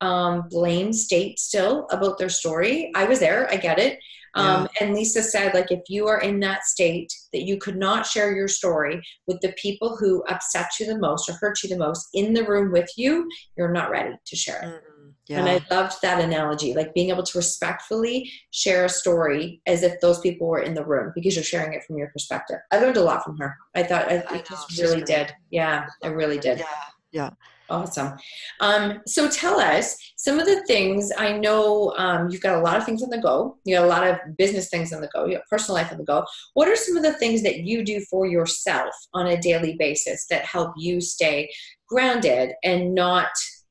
[0.00, 2.90] um, blame state still about their story.
[2.94, 3.48] I was there.
[3.50, 3.98] I get it.
[4.34, 8.06] Um, And Lisa said, like, if you are in that state that you could not
[8.06, 11.78] share your story with the people who upset you the most or hurt you the
[11.78, 14.66] most in the room with you, you're not ready to share it.
[14.66, 15.10] Mm-hmm.
[15.26, 15.38] Yeah.
[15.38, 19.98] And I loved that analogy, like being able to respectfully share a story as if
[20.00, 22.58] those people were in the room because you're sharing it from your perspective.
[22.70, 23.56] I learned a lot from her.
[23.74, 25.32] I thought I, I just really did.
[25.50, 26.58] Yeah, I really did.
[26.58, 26.66] Yeah.
[27.12, 27.30] Yeah.
[27.70, 28.12] Awesome.
[28.60, 32.76] Um, so tell us some of the things I know um, you've got a lot
[32.76, 33.56] of things on the go.
[33.64, 35.24] You got a lot of business things on the go.
[35.24, 36.24] You have personal life on the go.
[36.52, 40.26] What are some of the things that you do for yourself on a daily basis
[40.28, 41.50] that help you stay
[41.88, 43.28] grounded and not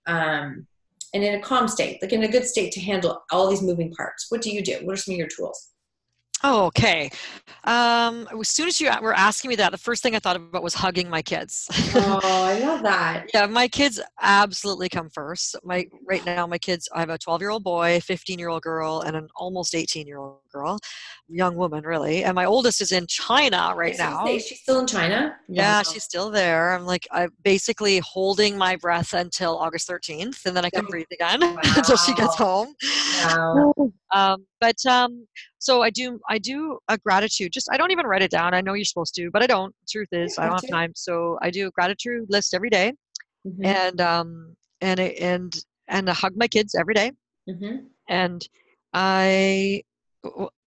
[0.08, 0.66] um,
[1.14, 3.92] and in a calm state, like in a good state to handle all these moving
[3.94, 4.26] parts?
[4.30, 4.80] What do you do?
[4.82, 5.73] What are some of your tools?
[6.46, 7.10] Oh, okay.
[7.64, 10.62] Um, as soon as you were asking me that, the first thing I thought about
[10.62, 11.68] was hugging my kids.
[11.96, 13.30] oh, I love that.
[13.34, 15.56] yeah, my kids absolutely come first.
[15.64, 16.90] My right now, my kids.
[16.94, 20.06] I have a 12 year old boy, 15 year old girl, and an almost 18
[20.06, 20.80] year old girl,
[21.30, 22.26] young woman really.
[22.26, 24.28] And my oldest is in China right now.
[24.28, 25.38] Is she still in China?
[25.48, 26.74] Yeah, she's still there.
[26.74, 31.08] I'm like, I'm basically holding my breath until August 13th, and then I can breathe
[31.14, 31.58] again wow.
[31.78, 32.76] until she gets home.
[33.24, 33.74] Wow.
[34.14, 35.26] Um, but um,
[35.64, 37.52] so I do I do a gratitude.
[37.54, 38.54] Just I don't even write it down.
[38.54, 39.74] I know you're supposed to, but I don't.
[39.90, 40.92] Truth is, I don't have time.
[40.96, 42.94] So I do a gratitude list every day.
[43.46, 43.66] Mm-hmm.
[43.66, 45.54] and um, and and
[45.90, 47.12] and I hug my kids every day.
[47.50, 47.88] Mm-hmm.
[48.08, 48.48] And
[48.94, 49.84] I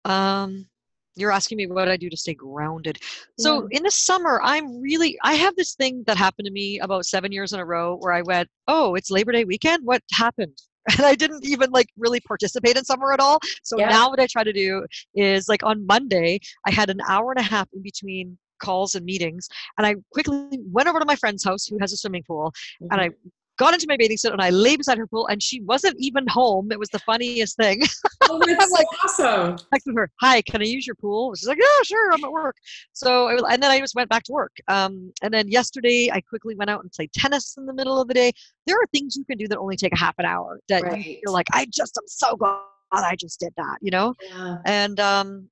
[0.05, 0.67] um
[1.15, 2.99] you're asking me what I do to stay grounded.
[3.39, 3.77] So yeah.
[3.77, 7.31] in the summer, I'm really, I have this thing that happened to me about seven
[7.31, 9.85] years in a row where I went, oh, it's Labor Day weekend.
[9.85, 10.57] What happened?
[10.99, 13.39] And I didn't even like really participate in summer at all.
[13.63, 13.89] So yeah.
[13.89, 17.41] now what I try to do is like on Monday, I had an hour and
[17.41, 21.43] a half in between calls and meetings and i quickly went over to my friend's
[21.43, 22.93] house who has a swimming pool mm-hmm.
[22.93, 23.11] and i
[23.59, 26.27] got into my bathing suit and I lay beside her pool and she wasn't even
[26.27, 26.73] home.
[26.73, 27.83] It was the funniest thing.
[28.31, 29.67] Oh, that's I'm like, awesome.
[29.75, 31.35] I said her, hi, can I use your pool?
[31.35, 32.57] She's like, yeah, sure, I'm at work.
[32.93, 34.53] So, and then I just went back to work.
[34.69, 38.07] Um, and then yesterday I quickly went out and played tennis in the middle of
[38.07, 38.33] the day.
[38.67, 41.19] There are things you can do that only take a half an hour that right.
[41.21, 42.61] you're like, I just am so glad
[42.93, 44.15] I just did that, you know?
[44.23, 44.59] Yeah.
[44.65, 45.49] And, um,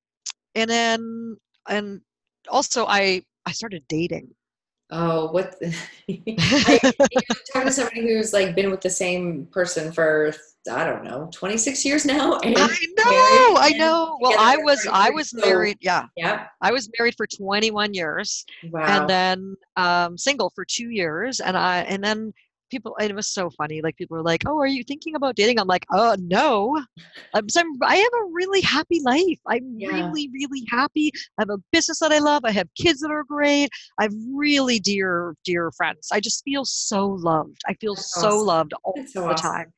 [0.54, 1.36] and then,
[1.68, 2.00] and
[2.48, 4.30] also I, I started dating
[4.92, 5.54] oh what
[6.08, 6.78] I,
[7.52, 10.32] talking to somebody who's like been with the same person for
[10.70, 14.18] i don't know 26 years now i know i know.
[14.20, 16.06] Well i was i was married yeah.
[16.16, 18.82] Yeah i was married for 21 years wow.
[18.82, 22.32] and then um, single for two years and i and then
[22.70, 25.58] people it was so funny like people were like oh are you thinking about dating?
[25.58, 26.80] I'm like oh no.
[27.34, 29.38] I'm, I'm, i have a really happy life.
[29.46, 29.88] I'm yeah.
[29.88, 31.12] really really happy.
[31.38, 32.44] I have a business that i love.
[32.44, 33.70] I have kids that are great.
[33.98, 36.08] I have really dear dear friends.
[36.12, 37.60] I just feel so loved.
[37.66, 38.46] I feel That's so awesome.
[38.46, 39.52] loved all so the awesome.
[39.52, 39.72] time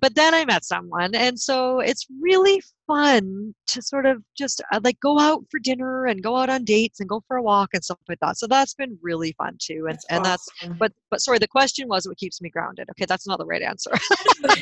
[0.00, 4.80] but then I met someone, and so it's really fun to sort of just uh,
[4.82, 7.70] like go out for dinner and go out on dates and go for a walk
[7.72, 8.36] and stuff like that.
[8.36, 9.86] So that's been really fun too.
[9.88, 10.68] And that's and awesome.
[10.68, 12.88] that's but but sorry, the question was what keeps me grounded.
[12.90, 13.90] Okay, that's not the right answer.
[14.42, 14.58] but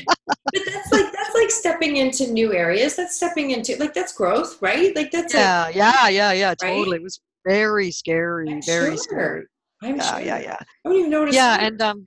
[0.55, 2.95] that's like that's like stepping into new areas.
[2.95, 4.95] That's stepping into like that's growth, right?
[4.95, 6.49] Like that's yeah, yeah, yeah, yeah.
[6.49, 6.59] Right?
[6.59, 8.97] Totally, it was very scary, I'm very sure.
[8.99, 9.45] scary.
[9.83, 10.21] I'm yeah, sure.
[10.21, 10.57] yeah, yeah.
[10.61, 11.35] I don't even notice.
[11.35, 12.07] Yeah, and um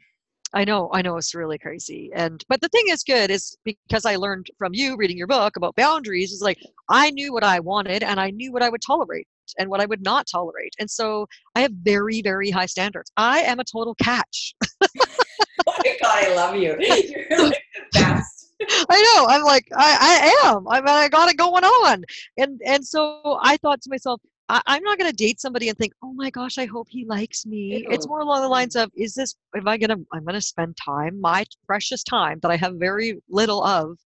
[0.54, 2.12] I know, I know it's really crazy.
[2.14, 5.56] And but the thing is good is because I learned from you reading your book
[5.56, 8.82] about boundaries is like I knew what I wanted and I knew what I would
[8.82, 9.28] tolerate
[9.58, 10.74] and what I would not tolerate.
[10.80, 13.12] And so I have very, very high standards.
[13.18, 14.56] I am a total catch.
[15.68, 16.76] oh my god, I love you.
[16.80, 18.54] You're like the best.
[18.90, 19.26] I know.
[19.28, 20.68] I'm like I, I am.
[20.68, 22.04] I mean, I got it going on,
[22.38, 24.22] and and so I thought to myself,
[24.52, 27.06] I, am not going to date somebody and think, oh my gosh, I hope he
[27.06, 27.84] likes me.
[27.84, 27.88] Ew.
[27.90, 30.42] It's more along the lines of, is this, am I going to, I'm going to
[30.42, 33.98] spend time, my precious time that I have very little of.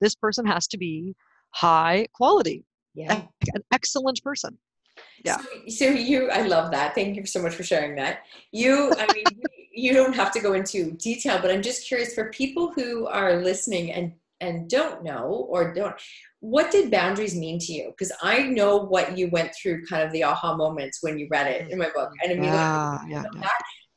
[0.00, 1.14] This person has to be
[1.50, 3.22] high quality, yeah.
[3.54, 4.58] an excellent person.
[5.24, 5.38] Yeah.
[5.38, 6.94] So, so, you, I love that.
[6.94, 8.24] Thank you so much for sharing that.
[8.52, 9.24] You, I mean,
[9.72, 13.36] you don't have to go into detail, but I'm just curious for people who are
[13.36, 15.94] listening and and don't know or don't
[16.40, 17.88] what did boundaries mean to you?
[17.96, 21.46] Because I know what you went through, kind of the aha moments when you read
[21.46, 22.58] it in my book, and immediately.
[22.58, 23.48] Yeah, yeah, yeah.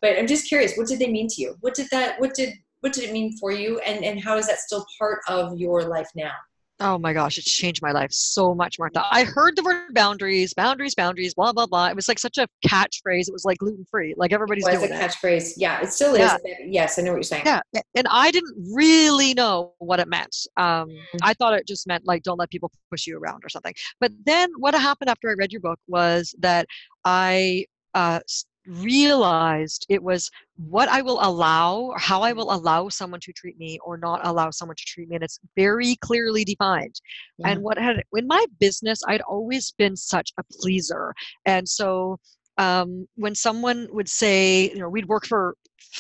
[0.02, 1.56] But I'm just curious, what did they mean to you?
[1.60, 2.20] What did that?
[2.22, 3.80] What did what did it mean for you?
[3.80, 6.32] And and how is that still part of your life now?
[6.80, 9.04] Oh my gosh, it's changed my life so much, Marsha.
[9.10, 11.88] I heard the word boundaries, boundaries, boundaries, blah blah blah.
[11.88, 13.28] It was like such a catchphrase.
[13.28, 15.54] It was like gluten free, like everybody's it was doing a catchphrase.
[15.58, 16.20] Yeah, it still is.
[16.20, 16.38] Yeah.
[16.66, 17.44] Yes, I know what you're saying.
[17.46, 17.62] Yeah,
[17.96, 20.36] and I didn't really know what it meant.
[20.58, 21.18] Um, mm-hmm.
[21.24, 23.74] I thought it just meant like don't let people push you around or something.
[24.00, 26.68] But then what happened after I read your book was that
[27.04, 27.66] I
[27.96, 28.20] uh,
[28.68, 33.58] realized it was what I will allow or how I will allow someone to treat
[33.58, 35.16] me or not allow someone to treat me.
[35.16, 37.00] And it's very clearly defined.
[37.38, 37.50] Yeah.
[37.50, 41.14] And what had in my business, I'd always been such a pleaser.
[41.46, 42.20] And so
[42.58, 45.56] um, when someone would say, you know, we'd work for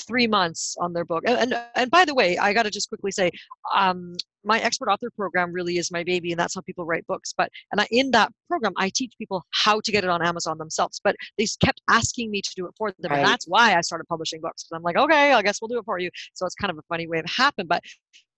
[0.07, 1.23] three months on their book.
[1.27, 3.31] And and, and by the way, I got to just quickly say,
[3.75, 7.33] um, my expert author program really is my baby, and that's how people write books.
[7.37, 10.57] But and I, in that program, I teach people how to get it on Amazon
[10.57, 10.99] themselves.
[11.03, 13.19] But they kept asking me to do it for them, right.
[13.19, 14.63] and that's why I started publishing books.
[14.63, 16.09] Because I'm like, okay, I guess we'll do it for you.
[16.33, 17.69] So it's kind of a funny way it happened.
[17.69, 17.83] But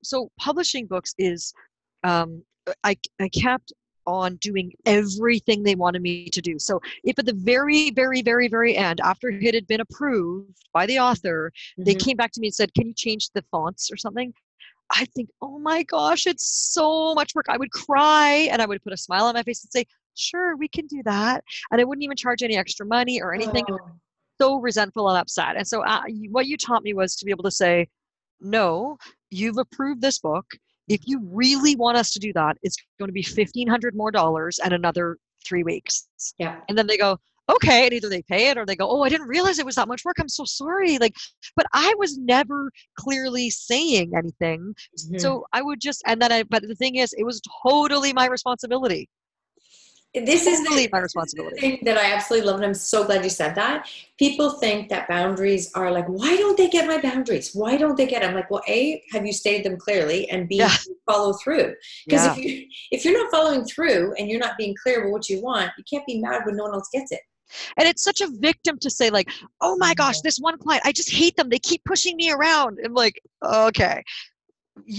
[0.03, 1.53] so publishing books is
[2.03, 2.43] um,
[2.84, 3.74] I, I kept
[4.10, 6.57] on doing everything they wanted me to do.
[6.57, 10.86] So if at the very, very, very, very end, after it had been approved by
[10.86, 11.84] the author, mm-hmm.
[11.84, 14.34] they came back to me and said, Can you change the fonts or something?
[14.91, 17.45] I think, oh my gosh, it's so much work.
[17.47, 19.86] I would cry and I would put a smile on my face and say,
[20.16, 21.43] Sure, we can do that.
[21.72, 23.66] And I wouldn't even charge any extra money or anything.
[23.70, 23.78] Oh.
[24.41, 25.55] So resentful and upset.
[25.57, 27.88] And so, uh, what you taught me was to be able to say,
[28.41, 28.97] No,
[29.30, 30.45] you've approved this book
[30.90, 34.12] if you really want us to do that, it's going to be fifteen hundred more
[34.12, 36.08] dollars and another three weeks.
[36.38, 36.58] Yeah.
[36.68, 37.18] And then they go,
[37.50, 39.76] okay, and either they pay it or they go, oh, I didn't realize it was
[39.76, 40.18] that much work.
[40.20, 40.98] I'm so sorry.
[40.98, 41.16] Like,
[41.56, 44.74] but I was never clearly saying anything.
[45.00, 45.18] Mm-hmm.
[45.18, 48.28] So I would just, and then I, but the thing is, it was totally my
[48.28, 49.10] responsibility.
[50.14, 53.30] This is the, my responsibility thing that I absolutely love, and I'm so glad you
[53.30, 53.88] said that.
[54.18, 57.51] People think that boundaries are like, why don't they get my boundaries?
[57.53, 58.22] Why don't they get?
[58.22, 58.32] Them?
[58.32, 60.74] I'm like, well, a, have you stated them clearly, and b, yeah.
[61.05, 61.76] follow through.
[62.05, 62.32] Because yeah.
[62.32, 65.41] if you if you're not following through and you're not being clear about what you
[65.41, 67.22] want, you can't be mad when no one else gets it.
[67.78, 69.30] And it's such a victim to say, like,
[69.62, 71.49] oh my gosh, this one client, I just hate them.
[71.49, 72.80] They keep pushing me around.
[72.84, 74.03] I'm like, okay.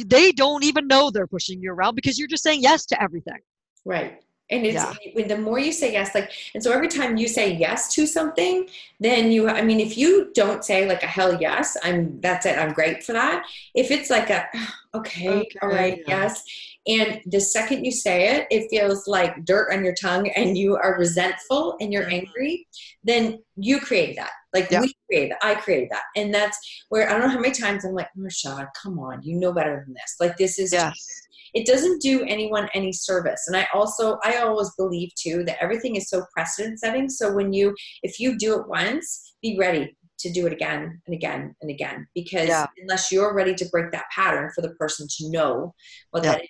[0.07, 3.39] They don't even know they're pushing you around because you're just saying yes to everything.
[3.85, 4.21] Right.
[4.51, 4.95] And it's yeah.
[5.13, 8.07] when the more you say yes, like, and so every time you say yes to
[8.07, 12.47] something, then you, I mean, if you don't say like a hell yes, I'm, that's
[12.47, 13.47] it, I'm great for that.
[13.75, 14.47] If it's like a,
[14.95, 16.25] okay, okay all right, yeah.
[16.25, 16.45] yes.
[16.87, 20.77] And the second you say it, it feels like dirt on your tongue and you
[20.77, 22.27] are resentful and you're mm-hmm.
[22.27, 22.67] angry,
[23.05, 24.31] then you created that.
[24.53, 24.81] Like yeah.
[24.81, 26.03] we created I created that.
[26.17, 29.37] And that's where I don't know how many times I'm like, Rashad, come on, you
[29.37, 30.17] know better than this.
[30.19, 31.20] Like this is yes
[31.55, 33.45] it doesn't do anyone any service.
[33.47, 37.09] And i also i always believe too that everything is so precedent setting.
[37.09, 41.15] So when you if you do it once be ready to do it again and
[41.15, 42.67] again and again because yeah.
[42.83, 45.75] unless you're ready to break that pattern for the person to know
[46.11, 46.33] what yeah.
[46.33, 46.49] that is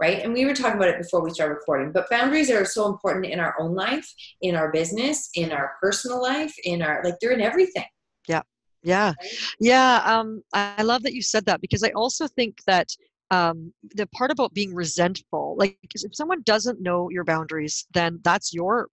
[0.00, 0.22] right?
[0.22, 3.26] And we were talking about it before we started recording but boundaries are so important
[3.26, 4.08] in our own life
[4.42, 7.86] in our business in our personal life in our like they're in everything.
[8.28, 8.42] Yeah.
[8.82, 9.12] Yeah.
[9.58, 12.88] Yeah um, i love that you said that because i also think that
[13.30, 18.52] um, the part about being resentful like if someone doesn't know your boundaries then that's
[18.54, 18.88] your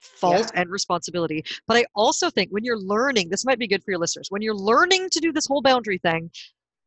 [0.00, 0.60] fault yeah.
[0.60, 3.98] and responsibility but i also think when you're learning this might be good for your
[3.98, 6.30] listeners when you're learning to do this whole boundary thing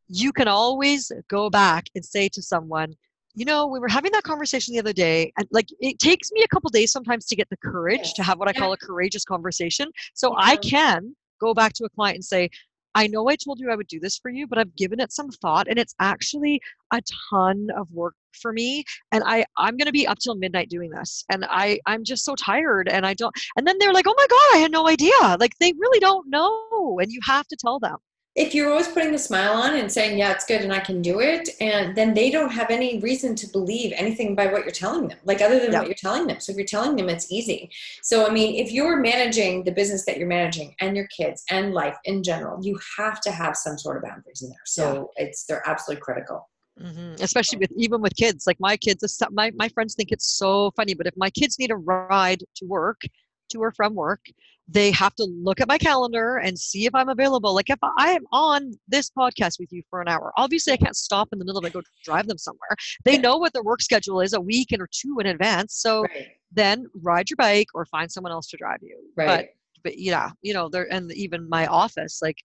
[0.08, 2.94] you can always go back and say to someone
[3.34, 6.42] you know we were having that conversation the other day and like it takes me
[6.42, 9.24] a couple days sometimes to get the courage to have what i call a courageous
[9.24, 10.46] conversation so yeah.
[10.46, 12.48] i can go back to a client and say
[12.94, 15.12] I know I told you I would do this for you, but I've given it
[15.12, 16.60] some thought and it's actually
[16.92, 20.70] a ton of work for me and I I'm going to be up till midnight
[20.70, 24.06] doing this and I I'm just so tired and I don't and then they're like,
[24.08, 27.46] "Oh my god, I had no idea." Like they really don't know and you have
[27.48, 27.96] to tell them
[28.34, 31.02] if you're always putting the smile on and saying yeah it's good and i can
[31.02, 34.70] do it and then they don't have any reason to believe anything by what you're
[34.70, 35.78] telling them like other than yeah.
[35.78, 37.70] what you're telling them so if you're telling them it's easy
[38.02, 41.74] so i mean if you're managing the business that you're managing and your kids and
[41.74, 45.26] life in general you have to have some sort of boundaries in there so yeah.
[45.26, 46.48] it's they're absolutely critical
[46.80, 47.22] Mm-hmm.
[47.22, 50.94] Especially with even with kids, like my kids, my my friends think it's so funny.
[50.94, 53.02] But if my kids need a ride to work,
[53.50, 54.24] to or from work,
[54.68, 57.54] they have to look at my calendar and see if I'm available.
[57.54, 60.96] Like if I am on this podcast with you for an hour, obviously I can't
[60.96, 62.76] stop in the middle of it, go drive them somewhere.
[63.04, 65.74] They know what their work schedule is a week and or two in advance.
[65.74, 66.28] So right.
[66.52, 68.98] then ride your bike or find someone else to drive you.
[69.16, 69.26] Right.
[69.26, 69.46] But
[69.84, 72.36] but yeah, you know, there and even my office, like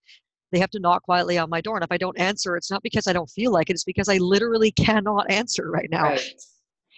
[0.51, 1.75] they have to knock quietly on my door.
[1.75, 4.09] And if I don't answer, it's not because I don't feel like it, it's because
[4.09, 6.05] I literally cannot answer right now.
[6.05, 6.33] Right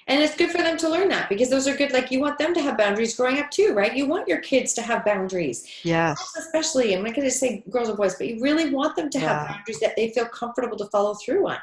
[0.09, 2.37] and it's good for them to learn that because those are good like you want
[2.37, 3.95] them to have boundaries growing up too right?
[3.95, 5.65] You want your kids to have boundaries.
[5.83, 6.33] Yes.
[6.37, 9.19] Especially i'm not going to say girls and boys but you really want them to
[9.19, 9.39] yeah.
[9.39, 11.57] have boundaries that they feel comfortable to follow through on.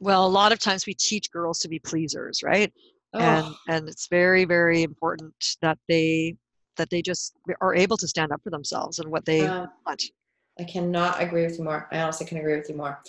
[0.00, 2.72] Well a lot of times we teach girls to be pleasers right?
[3.14, 3.18] Oh.
[3.20, 6.36] and and it's very very important that they
[6.76, 10.02] that they just are able to stand up for themselves and what they uh, want
[10.58, 11.88] I cannot agree with you more.
[11.90, 13.00] I honestly can agree with you more.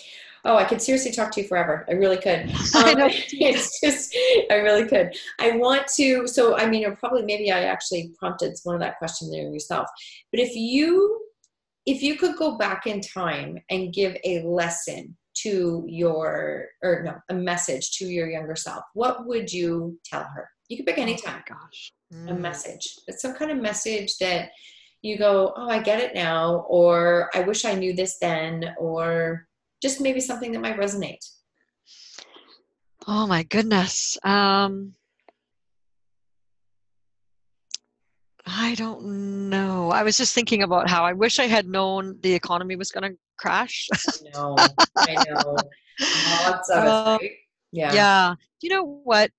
[0.46, 1.86] Oh, I could seriously talk to you forever.
[1.88, 2.50] I really could.
[2.74, 2.96] Um.
[3.32, 4.16] It's just,
[4.50, 5.14] I really could.
[5.40, 8.98] I want to, so I mean, or probably maybe I actually prompted one of that
[8.98, 9.88] question there yourself.
[10.30, 11.20] But if you,
[11.86, 17.14] if you could go back in time and give a lesson to your, or no,
[17.28, 20.48] a message to your younger self, what would you tell her?
[20.68, 21.42] You could pick any time.
[21.50, 21.92] Oh gosh.
[22.12, 22.30] Mm.
[22.30, 22.96] A message.
[23.06, 24.50] It's some kind of message that
[25.04, 29.46] you go, oh, I get it now, or I wish I knew this then, or
[29.82, 31.24] just maybe something that might resonate?
[33.06, 34.16] Oh my goodness.
[34.24, 34.94] Um,
[38.46, 39.90] I don't know.
[39.90, 43.12] I was just thinking about how I wish I had known the economy was going
[43.12, 43.88] to crash.
[44.34, 44.56] no,
[44.96, 45.56] I know.
[46.46, 47.30] Lots of uh, right?
[47.72, 47.92] Yeah.
[47.92, 48.34] Yeah.
[48.62, 49.30] You know what?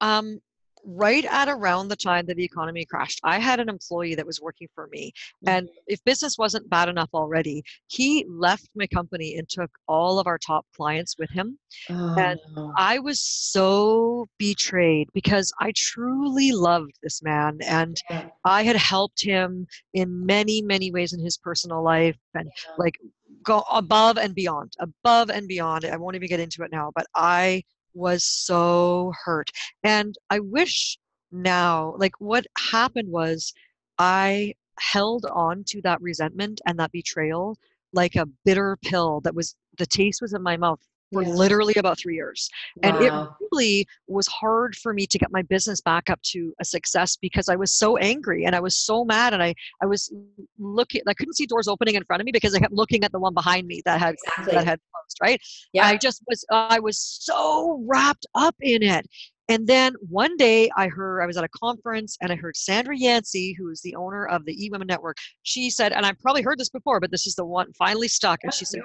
[0.00, 0.40] Um,
[0.86, 4.40] right at around the time that the economy crashed, I had an employee that was
[4.40, 5.12] working for me.
[5.46, 5.78] And mm-hmm.
[5.88, 10.38] if business wasn't bad enough already, he left my company and took all of our
[10.38, 11.58] top clients with him.
[11.90, 12.40] Oh, and.
[12.76, 18.28] I was so betrayed because I truly loved this man and yeah.
[18.44, 22.72] I had helped him in many, many ways in his personal life and yeah.
[22.78, 22.94] like
[23.42, 25.84] go above and beyond, above and beyond.
[25.84, 27.62] I won't even get into it now, but I
[27.96, 29.50] was so hurt.
[29.82, 30.98] And I wish
[31.32, 33.52] now, like what happened was
[33.98, 37.56] I held on to that resentment and that betrayal
[37.92, 40.80] like a bitter pill that was the taste was in my mouth
[41.12, 41.28] for yeah.
[41.28, 42.48] literally about three years.
[42.82, 42.90] Wow.
[42.90, 43.12] And it
[43.52, 47.48] really was hard for me to get my business back up to a success because
[47.48, 50.12] I was so angry and I was so mad and I, I was
[50.58, 53.12] looking I couldn't see doors opening in front of me because I kept looking at
[53.12, 54.54] the one behind me that had exactly.
[54.54, 55.40] that had closed, right?
[55.72, 55.86] Yeah.
[55.86, 59.06] I just was I was so wrapped up in it.
[59.48, 62.96] And then one day I heard, I was at a conference and I heard Sandra
[62.96, 65.16] Yancey, who is the owner of the eWomen Network.
[65.42, 68.40] She said, and I've probably heard this before, but this is the one finally stuck.
[68.42, 68.80] And she said,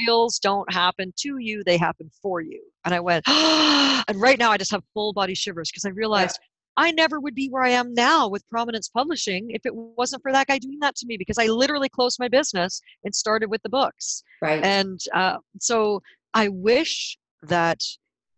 [0.00, 2.60] reels don't happen to you, they happen for you.
[2.84, 5.90] And I went, oh, and right now I just have full body shivers because I
[5.90, 6.38] realized
[6.76, 10.32] I never would be where I am now with Prominence Publishing if it wasn't for
[10.32, 13.62] that guy doing that to me because I literally closed my business and started with
[13.62, 14.24] the books.
[14.40, 14.64] Right.
[14.64, 16.00] And uh, so
[16.34, 17.82] I wish that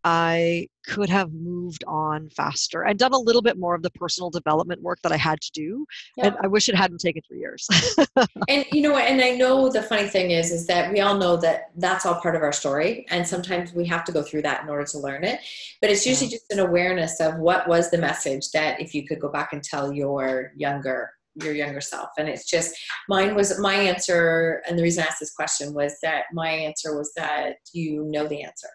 [0.07, 4.29] I could have moved on faster and done a little bit more of the personal
[4.29, 5.83] development work that I had to do.
[6.15, 6.27] Yeah.
[6.27, 7.67] And I wish it hadn't taken three years.
[8.47, 9.05] and you know what?
[9.05, 12.21] And I know the funny thing is, is that we all know that that's all
[12.21, 13.07] part of our story.
[13.09, 15.39] And sometimes we have to go through that in order to learn it.
[15.81, 16.37] But it's usually yeah.
[16.37, 19.63] just an awareness of what was the message that if you could go back and
[19.63, 21.09] tell your younger
[21.43, 22.73] your younger self and it's just
[23.09, 26.95] mine was my answer and the reason i asked this question was that my answer
[26.95, 28.69] was that you know the answer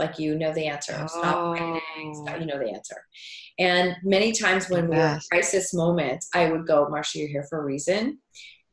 [0.00, 0.94] like you know the answer.
[1.06, 1.80] Stop oh.
[2.24, 2.96] Stop, you know the answer.
[3.58, 7.60] And many times when we're in crisis moments, I would go, Marsha, you're here for
[7.60, 8.18] a reason.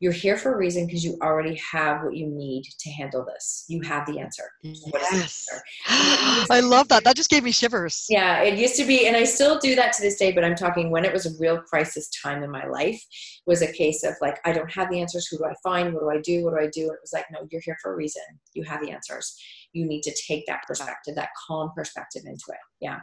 [0.00, 3.64] You're here for a reason because you already have what you need to handle this.
[3.68, 4.44] You have the answer.
[4.62, 4.80] Yes.
[4.84, 5.62] The answer?
[6.50, 7.02] I love that.
[7.02, 8.06] That just gave me shivers.
[8.08, 10.54] Yeah, it used to be, and I still do that to this day, but I'm
[10.54, 13.02] talking when it was a real crisis time in my life
[13.44, 15.26] was a case of like, I don't have the answers.
[15.26, 15.92] Who do I find?
[15.92, 16.44] What do I do?
[16.44, 16.82] What do I do?
[16.82, 18.22] And it was like, no, you're here for a reason.
[18.54, 19.36] You have the answers
[19.78, 22.58] you need to take that perspective, that calm perspective into it.
[22.80, 22.98] Yeah.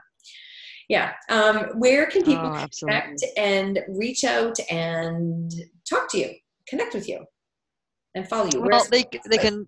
[0.90, 1.14] Yeah.
[1.30, 5.52] Um, where can people oh, connect and reach out and
[5.90, 6.34] talk to you,
[6.68, 7.26] connect with you,
[8.14, 8.62] and follow you?
[8.62, 9.68] Well, they, they can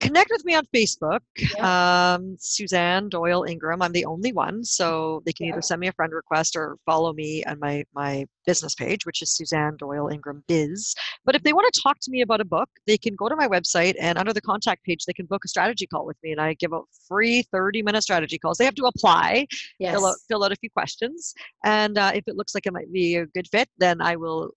[0.00, 2.14] connect with me on Facebook, yeah.
[2.14, 3.82] um, Suzanne Doyle Ingram.
[3.82, 5.52] I'm the only one, so they can yeah.
[5.52, 9.22] either send me a friend request or follow me on my my business page, which
[9.22, 10.94] is Suzanne Doyle Ingram Biz.
[11.24, 13.36] But if they want to talk to me about a book, they can go to
[13.36, 16.32] my website and under the contact page, they can book a strategy call with me,
[16.32, 18.58] and I give out free 30 minute strategy calls.
[18.58, 19.46] They have to apply,
[19.78, 19.94] yes.
[19.94, 21.34] fill out fill out a few questions,
[21.64, 24.52] and uh, if it looks like it might be a good fit, then I will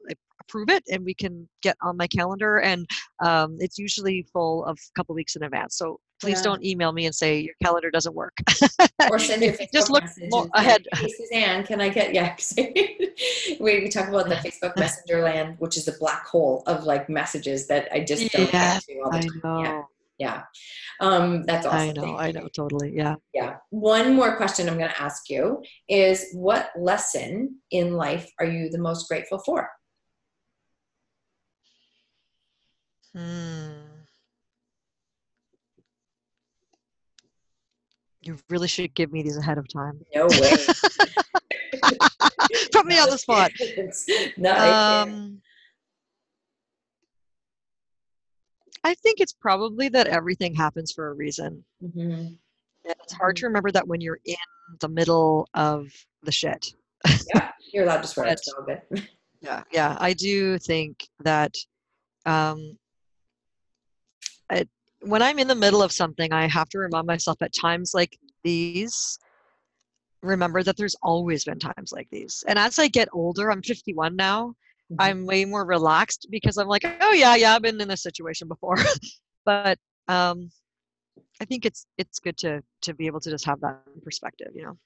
[0.52, 2.86] approve it and we can get on my calendar and
[3.24, 6.44] um, it's usually full of a couple weeks in advance so please yeah.
[6.44, 8.34] don't email me and say your calendar doesn't work
[9.10, 10.04] or send your just look
[10.54, 12.36] ahead hey, suzanne can i get yeah
[13.60, 17.68] we talk about the facebook messenger land which is a black hole of like messages
[17.68, 19.42] that i just don't yes, get to all the time.
[19.44, 19.64] I know.
[19.64, 19.82] yeah
[20.20, 20.44] yeah
[21.00, 21.80] um, that's awesome.
[21.80, 22.94] I know, I know, totally.
[22.96, 23.16] Yeah.
[23.34, 23.56] Yeah.
[23.72, 28.70] One more question I'm going to ask you is what lesson in life are you
[28.70, 29.68] the most grateful for?
[33.16, 33.72] Hmm.
[38.22, 40.00] You really should give me these ahead of time.
[40.14, 40.54] No way.
[42.72, 43.52] Put me on the spot.
[44.38, 45.42] no, um,
[48.84, 51.64] I think it's probably that everything happens for a reason.
[51.84, 52.34] Mm-hmm.
[52.86, 53.48] It's hard to mm-hmm.
[53.48, 54.36] remember that when you're in
[54.80, 55.88] the middle of
[56.24, 56.74] the shit.
[57.34, 58.26] yeah, you're allowed to swear.
[58.28, 59.08] But, it's all good.
[59.42, 59.98] yeah, yeah.
[60.00, 61.56] I do think that
[62.26, 62.78] um,
[64.52, 64.66] I,
[65.02, 68.18] when I'm in the middle of something, I have to remind myself at times like
[68.44, 69.18] these,
[70.22, 72.44] remember that there's always been times like these.
[72.48, 74.50] And as I get older, I'm 51 now,
[74.92, 74.96] mm-hmm.
[75.00, 78.48] I'm way more relaxed because I'm like, oh yeah, yeah, I've been in this situation
[78.48, 78.78] before.
[79.46, 80.52] but um,
[81.42, 84.64] I think it's it's good to to be able to just have that perspective, you
[84.64, 84.78] know.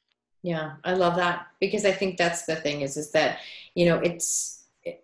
[0.43, 3.39] Yeah, I love that because I think that's the thing is is that
[3.73, 4.63] you know it's.
[4.83, 5.03] It,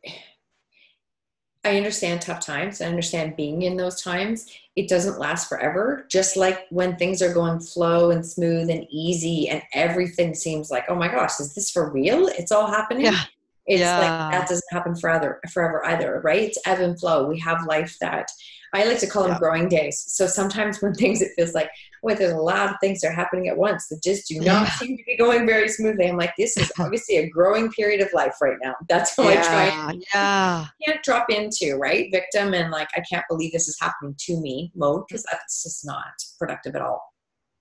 [1.64, 2.82] I understand tough times.
[2.82, 4.48] I understand being in those times.
[4.76, 6.06] It doesn't last forever.
[6.10, 10.86] Just like when things are going flow and smooth and easy and everything seems like,
[10.90, 12.28] oh my gosh, is this for real?
[12.28, 13.06] It's all happening.
[13.06, 13.22] Yeah.
[13.68, 14.00] It's yeah.
[14.00, 16.44] like that doesn't happen forever, forever either, right?
[16.44, 17.28] It's ebb and flow.
[17.28, 18.28] We have life that
[18.74, 19.40] I like to call them yeah.
[19.40, 20.04] growing days.
[20.08, 21.70] So sometimes when things it feels like,
[22.04, 24.46] wait, there's a lot of things that are happening at once that just do not
[24.46, 24.72] yeah.
[24.72, 26.08] seem to be going very smoothly.
[26.08, 28.76] I'm like, this is obviously a growing period of life right now.
[28.88, 29.42] That's how yeah.
[29.42, 30.00] I try.
[30.14, 30.66] Yeah.
[30.86, 34.72] Can't drop into right victim and like I can't believe this is happening to me
[34.76, 37.02] mode because that's just not productive at all.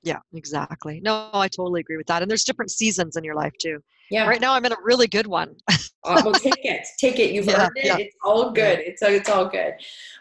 [0.03, 1.01] Yeah, exactly.
[1.03, 2.23] No, I totally agree with that.
[2.23, 3.81] And there's different seasons in your life too.
[4.11, 4.27] Yeah.
[4.27, 5.55] Right now, I'm in a really good one.
[6.05, 6.87] uh, well, take it.
[6.99, 7.33] Take it.
[7.33, 7.85] You've yeah, earned it.
[7.85, 7.97] Yeah.
[7.99, 8.79] It's all good.
[8.79, 8.85] Yeah.
[8.87, 9.75] It's, it's all good.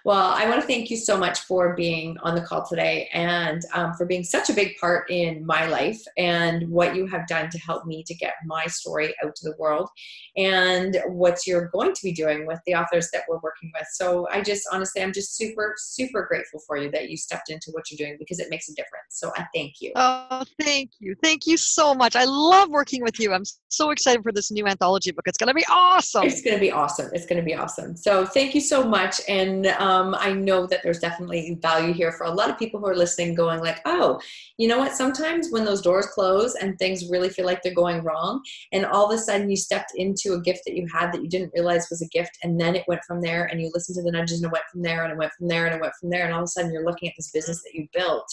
[0.06, 3.62] Well, I want to thank you so much for being on the call today and
[3.74, 7.50] um, for being such a big part in my life and what you have done
[7.50, 9.90] to help me to get my story out to the world
[10.38, 13.88] and what you're going to be doing with the authors that we're working with.
[13.92, 17.72] So I just honestly, I'm just super, super grateful for you that you stepped into
[17.72, 19.06] what you're doing because it makes a difference.
[19.10, 19.94] So I thank you.
[19.96, 21.16] Oh, thank you.
[21.22, 22.16] Thank you so much.
[22.16, 23.34] I love working with you.
[23.34, 25.26] I'm so excited for this new anthology book.
[25.28, 26.26] It's going to be awesome.
[26.26, 27.10] It's going to be awesome.
[27.14, 27.96] It's going to be awesome.
[27.96, 29.22] So thank you so much.
[29.30, 32.88] And um, I know that there's definitely value here for a lot of people who
[32.88, 34.20] are listening, going like, oh,
[34.58, 34.94] you know what?
[34.94, 38.42] Sometimes when those doors close and things really feel like they're going wrong,
[38.74, 41.30] and all of a sudden you stepped into a gift that you had that you
[41.30, 44.04] didn't realize was a gift, and then it went from there, and you listened to
[44.04, 45.94] the nudges, and it went from there, and it went from there, and it went
[46.00, 48.28] from there, and all of a sudden you're looking at this business that you built.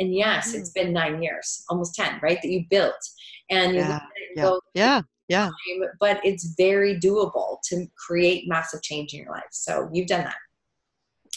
[0.00, 2.38] And yes, it's been nine years, almost 10, right?
[2.40, 2.94] That you built.
[3.50, 4.00] And yeah,
[4.36, 5.50] yeah, go, yeah, yeah.
[5.98, 9.44] But it's very doable to create massive change in your life.
[9.50, 10.36] So you've done that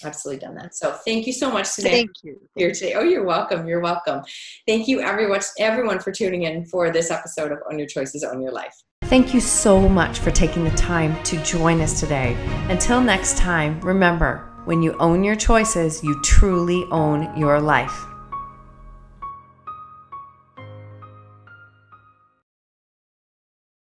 [0.05, 0.75] absolutely done that.
[0.75, 1.91] So thank you so much, Suzanne.
[1.91, 2.39] Thank you.
[2.55, 2.93] Here today.
[2.93, 3.67] Oh, you're welcome.
[3.67, 4.21] You're welcome.
[4.67, 8.41] Thank you, everyone, everyone, for tuning in for this episode of Own Your Choices, Own
[8.41, 8.75] Your Life.
[9.03, 12.35] Thank you so much for taking the time to join us today.
[12.69, 18.05] Until next time, remember when you own your choices, you truly own your life.